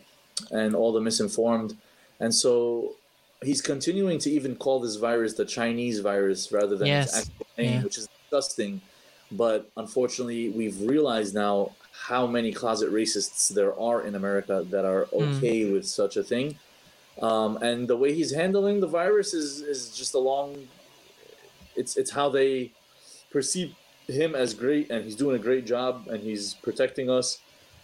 [0.51, 1.75] and all the misinformed.
[2.19, 2.95] And so
[3.43, 7.47] he's continuing to even call this virus the Chinese virus rather than Yes, its actual
[7.57, 7.83] name, yeah.
[7.83, 8.81] which is disgusting.
[9.31, 15.05] But unfortunately, we've realized now how many closet racists there are in America that are
[15.07, 15.37] Mm.
[15.37, 16.57] okay with such a thing.
[17.21, 20.67] Um, and the way he's handling the virus is, is just along.
[21.75, 22.71] It's it's how they
[23.31, 23.73] perceive
[24.07, 27.39] him as great, and he's doing a great job, and he's protecting us.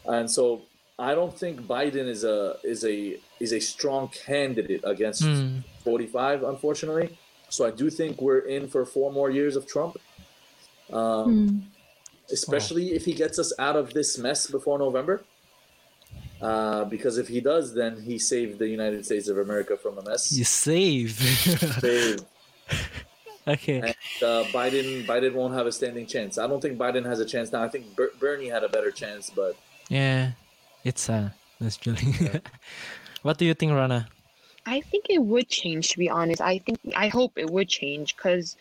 [0.05, 0.61] And so
[0.99, 6.43] I don't think Biden is a is a is a strong candidate against Mm, 45,
[6.43, 7.17] unfortunately.
[7.49, 9.97] So I do think we're in for four more years of Trump.
[10.91, 11.61] Um, Mm.
[12.31, 15.15] especially if he gets us out of this mess before November.
[16.41, 20.03] Uh, because if he does, then he saved the United States of America from a
[20.09, 20.31] mess.
[20.31, 21.11] you save
[21.81, 22.25] Saved.
[23.47, 23.95] okay And
[24.31, 26.37] uh, Biden, Biden won't have a standing chance.
[26.37, 27.61] I don't think Biden has a chance now.
[27.63, 29.55] I think Ber- Bernie had a better chance, but
[29.89, 30.31] Yeah,
[30.83, 31.29] it's uh,
[31.59, 32.07] that's really.
[33.21, 34.07] what do you think, Rana?
[34.65, 36.41] I think it would change, to be honest.
[36.41, 38.55] I think I hope it would change because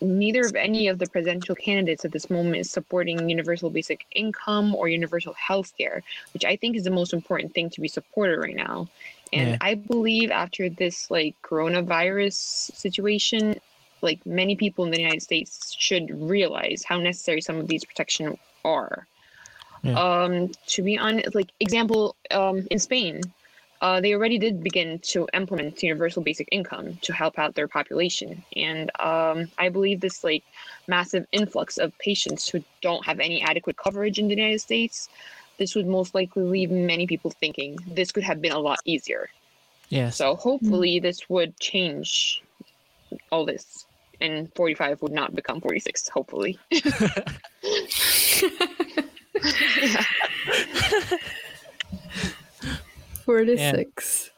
[0.00, 4.74] neither of any of the presidential candidates at this moment is supporting universal basic income
[4.74, 6.02] or universal health care,
[6.34, 8.88] which I think is the most important thing to be supported right now.
[9.32, 9.58] And Yeah.
[9.60, 12.34] I believe after this like coronavirus
[12.76, 13.60] situation,
[14.02, 18.36] like many people in the United States should realize how necessary some of these protections
[18.64, 19.06] are.
[19.82, 19.98] Yeah.
[19.98, 23.22] Um, to be honest, like example, um, in Spain,
[23.82, 28.42] uh, they already did begin to implement universal basic income to help out their population.
[28.56, 30.44] And um, I believe this like
[30.86, 35.08] massive influx of patients who don't have any adequate coverage in the United States
[35.58, 39.28] this would most likely leave many people thinking this could have been a lot easier.
[39.90, 40.16] Yes.
[40.16, 42.42] So hopefully this would change
[43.30, 43.86] all this
[44.20, 46.58] and 45 would not become 46 hopefully.
[53.24, 54.30] Forty-six.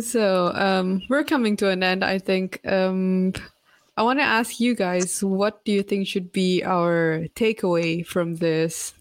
[0.00, 2.04] So um, we're coming to an end.
[2.04, 2.60] I think.
[2.66, 3.32] Um,
[3.96, 8.36] I want to ask you guys, what do you think should be our takeaway from
[8.36, 8.92] this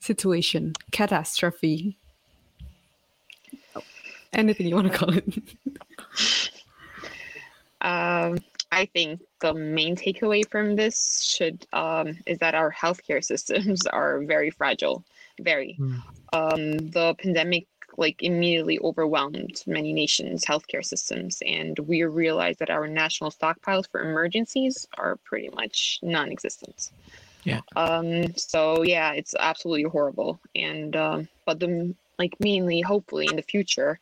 [0.00, 1.96] situation, catastrophe?
[4.32, 5.24] Anything you want to call it?
[7.80, 8.38] Um,
[8.72, 14.24] I think the main takeaway from this should um, is that our healthcare systems are
[14.24, 15.04] very fragile.
[15.40, 15.76] Very.
[15.78, 16.02] Mm.
[16.32, 17.66] Um, the pandemic
[17.98, 24.00] like immediately overwhelmed many nations' healthcare systems, and we realized that our national stockpiles for
[24.00, 26.90] emergencies are pretty much non-existent.
[27.44, 27.60] Yeah.
[27.76, 28.34] Um.
[28.36, 33.98] So yeah, it's absolutely horrible, and um, but the like mainly, hopefully, in the future,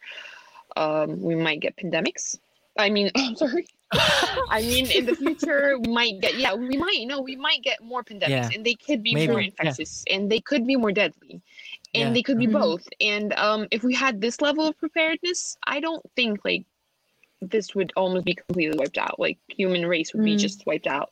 [0.76, 2.38] um, we might get pandemics.
[2.78, 3.66] I mean, I'm sorry.
[3.92, 7.62] I mean, in the future, we might get yeah, we might you know we might
[7.62, 8.50] get more pandemics, Yeah.
[8.54, 9.46] and they could be Maybe, more yeah.
[9.46, 11.40] infectious, and they could be more deadly,
[11.96, 12.14] and Yeah.
[12.14, 12.52] they could be Mhm.
[12.52, 12.86] both.
[13.00, 16.64] And um, if we had this level of preparedness, I don't think like
[17.40, 19.18] this would almost be completely wiped out.
[19.18, 20.38] Like human race would be Mm.
[20.38, 21.10] just wiped out.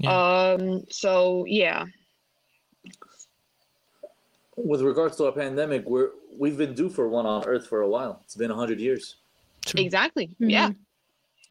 [0.00, 0.10] Yeah.
[0.56, 0.84] Um.
[0.90, 1.86] So yeah.
[4.56, 7.88] With regards to a pandemic, we're we've been due for one on Earth for a
[7.88, 8.20] while.
[8.24, 9.16] It's been hundred years.
[9.64, 9.80] True.
[9.80, 10.28] Exactly.
[10.40, 10.50] Mhm.
[10.50, 10.70] Yeah.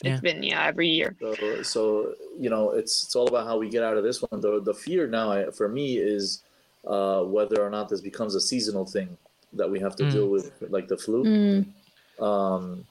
[0.03, 0.14] Yeah.
[0.14, 1.16] It's been yeah every year.
[1.20, 4.41] So, so you know, it's it's all about how we get out of this one.
[4.41, 6.43] The the fear now I- for me is
[6.86, 9.18] uh, whether or not this becomes a seasonal thing
[9.54, 10.12] that we have to Mm.
[10.12, 11.26] deal with, like the flu.
[11.26, 11.66] Mm,
[12.24, 12.86] Um,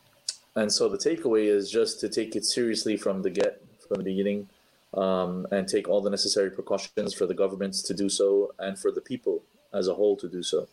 [0.56, 4.04] and so the takeaway is just to take it seriously from the get, from the
[4.04, 4.48] beginning,
[4.94, 8.90] um, and take all the necessary precautions for the governments to do so and for
[8.90, 10.66] the people as a whole to do so.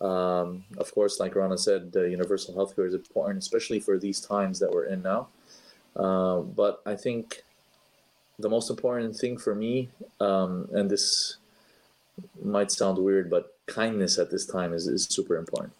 [0.00, 4.58] Um, of course, like Rana said, the universal healthcare is important, especially for these times
[4.58, 5.28] that we're in now.
[5.96, 7.42] Uh, but I think
[8.38, 9.88] the most important thing for me,
[10.20, 11.36] um, and this
[12.42, 15.72] might sound weird, but kindness at this time is, is super important.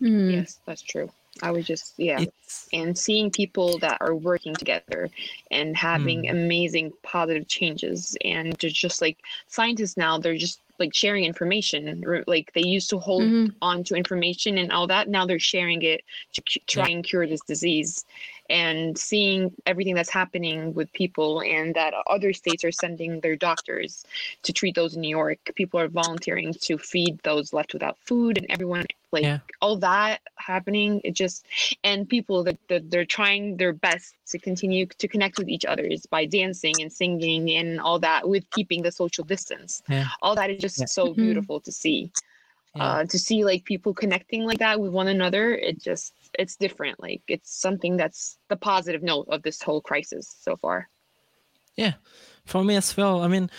[0.00, 1.10] mm, Yes, that's true.
[1.42, 2.20] I was just yeah.
[2.20, 5.10] It's and seeing people that are working together
[5.50, 9.18] and having amazing positive changes and to just like
[9.48, 13.54] scientists now they're just like sharing information like they used to hold mhm.
[13.62, 16.02] on to information and all that now they're sharing it
[16.32, 18.04] to cu- try and cure this disease
[18.50, 24.04] and seeing everything that's happening with people and that other states are sending their doctors
[24.42, 28.38] to treat those in new york people are volunteering to feed those left without food
[28.38, 29.38] and everyone like Yeah.
[29.60, 31.46] all that happening it just
[31.84, 36.06] and people that, that they're trying their best to continue to connect with each others
[36.06, 40.08] by dancing and singing and all that with keeping the social distance Yeah.
[40.22, 40.86] all that is just Yeah.
[40.86, 41.16] so Mhm.
[41.16, 42.10] beautiful to see
[42.76, 42.84] Yeah.
[42.84, 47.00] uh, to see like people connecting like that with one another it just it's different
[47.00, 50.88] like it's something that's the positive note of this whole crisis so far
[51.76, 51.94] yeah
[52.46, 53.22] for me as well.
[53.22, 53.50] I mean,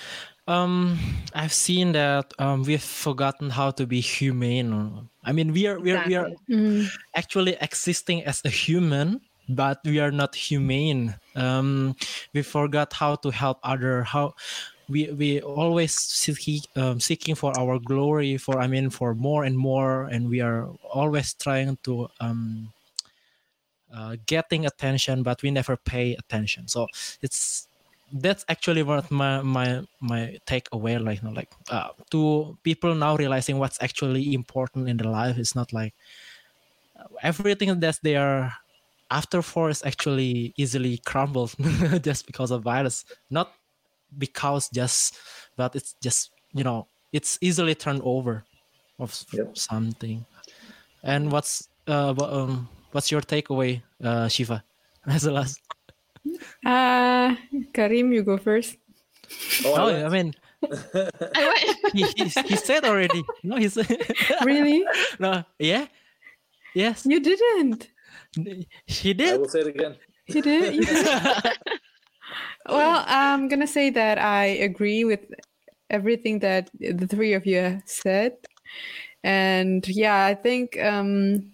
[0.48, 0.98] um,
[1.36, 5.10] I've seen that um, we've forgotten how to be humane.
[5.24, 6.56] I mean, we are we are we are Exactly.
[6.56, 11.16] Mm, actually existing as a human, but we are not humane.
[11.36, 11.96] Um,
[12.34, 14.04] we forgot how to help other.
[14.04, 14.34] How
[14.90, 19.58] we we always seeking um, seeking for our glory, for I mean, for more and
[19.58, 22.72] more, and we are always trying to um,
[23.94, 26.68] uh, getting attention, but we never pay attention.
[26.68, 26.88] So
[27.22, 27.68] it's
[28.12, 33.16] that's actually what my my my takeaway like you know, like uh, to people now
[33.18, 35.94] realizing what's actually important in their life it's not like
[37.22, 38.54] everything that they are
[39.12, 41.54] after for is actually easily crumbled
[42.02, 43.52] just because of virus not
[44.18, 45.18] because just
[45.56, 48.44] but it's just you know it's easily turned over
[49.00, 49.58] of Yep.
[49.58, 50.26] something
[51.04, 54.64] and what's uh wha- um what's your takeaway uh Shifa
[55.08, 55.60] as the last
[56.66, 57.36] Uh,
[57.74, 58.76] Karim, you go first.
[59.66, 60.34] Oh, oh I i mean
[60.64, 63.88] I went- he, he, he said already no he said
[64.44, 64.84] Really?
[65.20, 65.88] no yeah
[66.74, 67.92] yes You didn't.
[68.88, 69.96] she I did will say it again.
[70.28, 70.76] You did.
[70.76, 71.08] You did.
[72.70, 75.22] Well, I'm gonna say that I agree with
[75.90, 78.34] everything that the three of you said,
[79.24, 81.52] and yeah, I think um,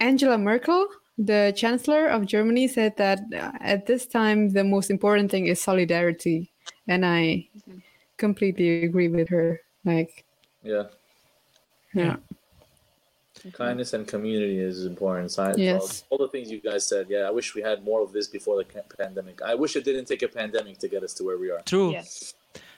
[0.00, 0.86] Angela Merkel,
[1.18, 5.60] the Chancellor of Germany, said that uh, at this time the most important thing is
[5.60, 6.50] solidarity,
[6.88, 7.82] and I Mhm.
[8.18, 9.60] completely agree with her.
[9.84, 10.24] Like,
[10.62, 10.84] Yeah.
[11.94, 12.16] yeah,
[13.52, 15.30] Kindness and community is important.
[15.30, 16.04] Science, Yes.
[16.10, 17.06] all, all the things you guys said.
[17.08, 18.64] Yeah, I wish we had more of this before the
[18.98, 19.40] pandemic.
[19.42, 21.60] I wish it didn't take a pandemic to get us to where we are.
[21.64, 22.34] true yes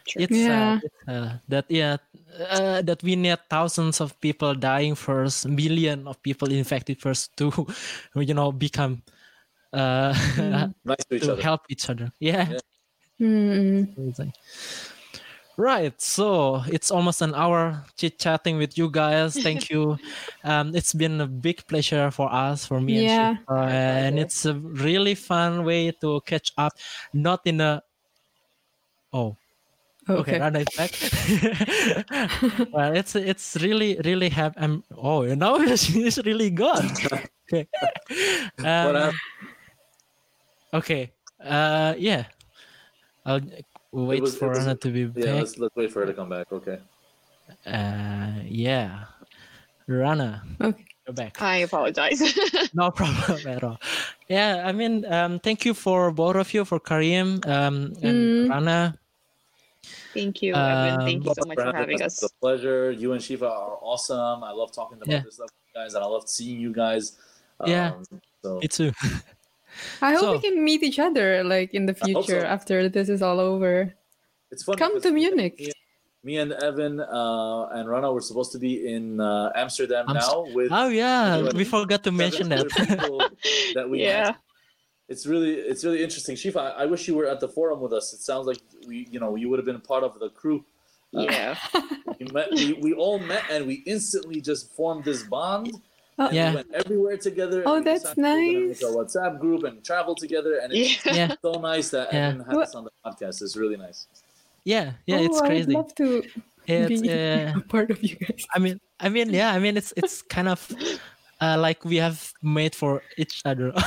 [0.08, 0.22] Sure.
[0.22, 0.48] it's Yeah.
[0.48, 1.96] sad, it's sad that yeah
[2.40, 7.52] uh, that we need thousands of people dying first million of people infected first to
[8.28, 9.02] you know become
[9.72, 10.72] uh Mm.
[10.84, 11.42] Nice to each to other.
[11.42, 12.60] help each other yeah, Yeah.
[13.20, 14.32] Mm.
[15.58, 15.64] Amazing.
[15.64, 19.98] right so it's almost an hour chit chatting with you guys thank you
[20.44, 23.30] um it's been a big pleasure for us for me Yeah.
[23.30, 26.72] and Shifa, and it's a really fun way to catch up
[27.12, 27.82] not in a
[29.12, 29.36] oh
[30.10, 30.40] Okay, Okay.
[30.40, 30.88] Rana is back.
[32.72, 36.88] well, it's it's really really have um oh now she's really gone.
[37.44, 37.68] okay.
[38.56, 39.12] What Um,
[40.72, 41.12] okay.
[41.44, 42.24] Uh yeah.
[43.26, 43.44] I'll
[43.92, 45.34] wait was- for was- Rana to be Yeah, back.
[45.40, 46.52] let's let's wait for her to come back.
[46.52, 46.78] Okay.
[47.66, 49.04] Uh yeah.
[49.86, 50.84] Rana, Okay.
[51.06, 51.40] you're back.
[51.40, 52.20] I apologize.
[52.74, 53.80] No problem at all.
[54.28, 58.50] Yeah, I mean, um, thank you for both of you, for Karim um, and Mm.
[58.50, 58.98] Rana.
[60.12, 61.00] Thank you, Evan.
[61.00, 62.22] Thank you Um, so much for having us.
[62.22, 62.90] It's a pleasure.
[62.92, 64.44] You and Shifa are awesome.
[64.44, 65.20] I love talking about Yeah.
[65.24, 67.16] this stuff with you guys, and I love seeing you guys.
[67.64, 67.92] Yeah.
[67.96, 68.04] Um,
[68.44, 68.92] So Me too.
[70.02, 72.46] I hope So- we can meet each other like in the future so.
[72.46, 73.92] after this is all over.
[74.50, 74.76] it's fun.
[74.76, 75.58] Come to Munich.
[75.58, 75.72] Me,
[76.24, 80.46] me and Evan uh, and Rana were supposed to be in uh, Amsterdam Amst- now
[80.54, 81.52] with Oh yeah, Yeah.
[81.54, 82.66] we forgot to mention that.
[83.74, 84.34] that we Yeah.
[85.08, 86.36] It's really it's really interesting.
[86.36, 88.12] Shifa, I, I wish you were at the forum with us.
[88.12, 90.64] It sounds like we you know you would have been part of the crew.
[91.16, 91.56] Uh, Yeah.
[92.20, 95.72] we, met, we, we all met and we instantly just formed this bond.
[96.18, 96.50] Oh, Yeah.
[96.50, 97.62] We went everywhere together.
[97.64, 98.82] Oh, that's decided we were nice.
[98.82, 101.14] Make a WhatsApp group and travel together, and it's Yeah.
[101.14, 102.28] yeah, so nice that Yeah.
[102.28, 103.42] Evan had us on the podcast.
[103.42, 104.06] It's really nice.
[104.64, 105.18] yeah, yeah.
[105.18, 105.62] oh, it's crazy.
[105.74, 106.22] I would love to
[106.66, 108.44] It's be uh, a part of you guys.
[108.54, 110.60] I mean, I mean, yeah, I mean, it's it's kind of
[111.40, 113.72] uh, like we have made for each other.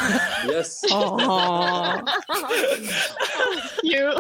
[0.46, 0.82] Yes.
[0.90, 2.02] Aww.
[3.84, 4.14] you.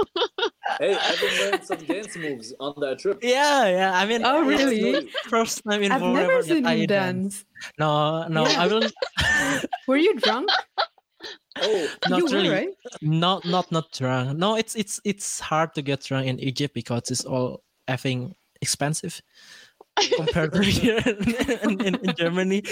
[0.79, 3.19] Hey, Evan learned some dance moves on that trip.
[3.23, 3.91] yeah, yeah.
[3.97, 5.09] I mean, Oh, really?
[5.27, 7.43] First time in I've forever never seen you dance.
[7.43, 7.45] dance.
[7.79, 8.61] No, no, Yeah.
[8.63, 8.83] I will
[9.87, 10.49] Were you drunk?
[11.61, 12.49] Oh, not you really.
[12.49, 12.69] were, right?
[13.01, 14.37] Not not not drunk.
[14.37, 19.21] No, it's it's it's hard to get drunk in Egypt because it's all effing expensive
[20.15, 21.01] compared to here
[21.63, 22.63] in, in, in Germany.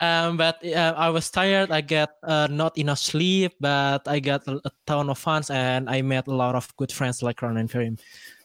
[0.00, 1.70] Um, but uh, I was tired.
[1.70, 5.88] I get uh, not enough sleep, but I got a, a ton of fun and
[5.88, 7.98] I met a lot of good friends like Ron and Karim.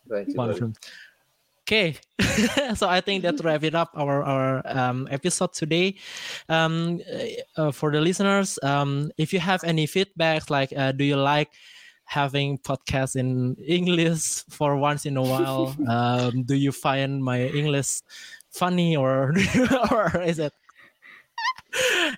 [0.10, 0.34] thank you.
[0.36, 0.58] One buddy.
[0.58, 0.74] of them.
[1.68, 1.96] Okay,
[2.76, 5.96] so I think that wrap it up our our um, episode today.
[6.50, 7.00] Um,
[7.56, 11.50] uh, for the listeners, um, if you have any feedback, like uh, do you like
[12.12, 15.74] having podcasts in English for once in a while?
[15.88, 18.04] um, do you find my English
[18.52, 19.32] funny or
[19.92, 20.52] or is it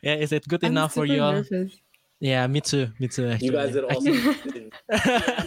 [0.02, 1.22] yeah is it good I'm enough for you?
[1.22, 1.34] all?
[1.34, 1.78] nervous.
[2.20, 2.88] Yeah, me too.
[3.00, 3.36] Me too.
[3.40, 4.18] You guys did actually.
[4.18, 4.36] awesome.
[4.46, 4.74] You did,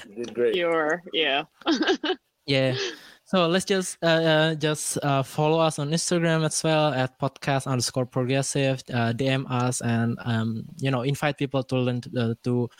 [0.06, 0.54] you did great.
[0.54, 1.02] You're.
[1.12, 1.44] Yeah.
[2.46, 2.76] yeah
[3.26, 7.66] so let's just uh, uh just uh follow us on instagram as well at podcast
[7.66, 12.34] underscore progressive uh, dm us and um you know invite people to learn to, uh,
[12.44, 12.70] to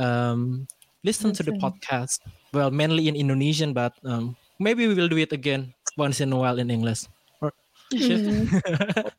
[0.00, 0.66] um
[1.04, 1.60] listen to the Listen.
[1.70, 2.18] podcast
[2.52, 6.36] well mainly in indonesian but um maybe we will do it again once in a
[6.38, 7.04] while in english
[7.40, 7.52] or
[7.92, 8.48] Mm,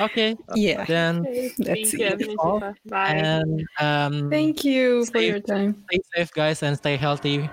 [0.00, 0.84] okay yeah.
[0.86, 2.12] then That's Thank you, it.
[2.12, 2.60] Evan and all.
[2.60, 2.74] Shifa.
[2.86, 3.14] Bye.
[3.14, 5.84] and um Thank you for Stay- your time.
[5.86, 7.48] stay safe guys and stay healthy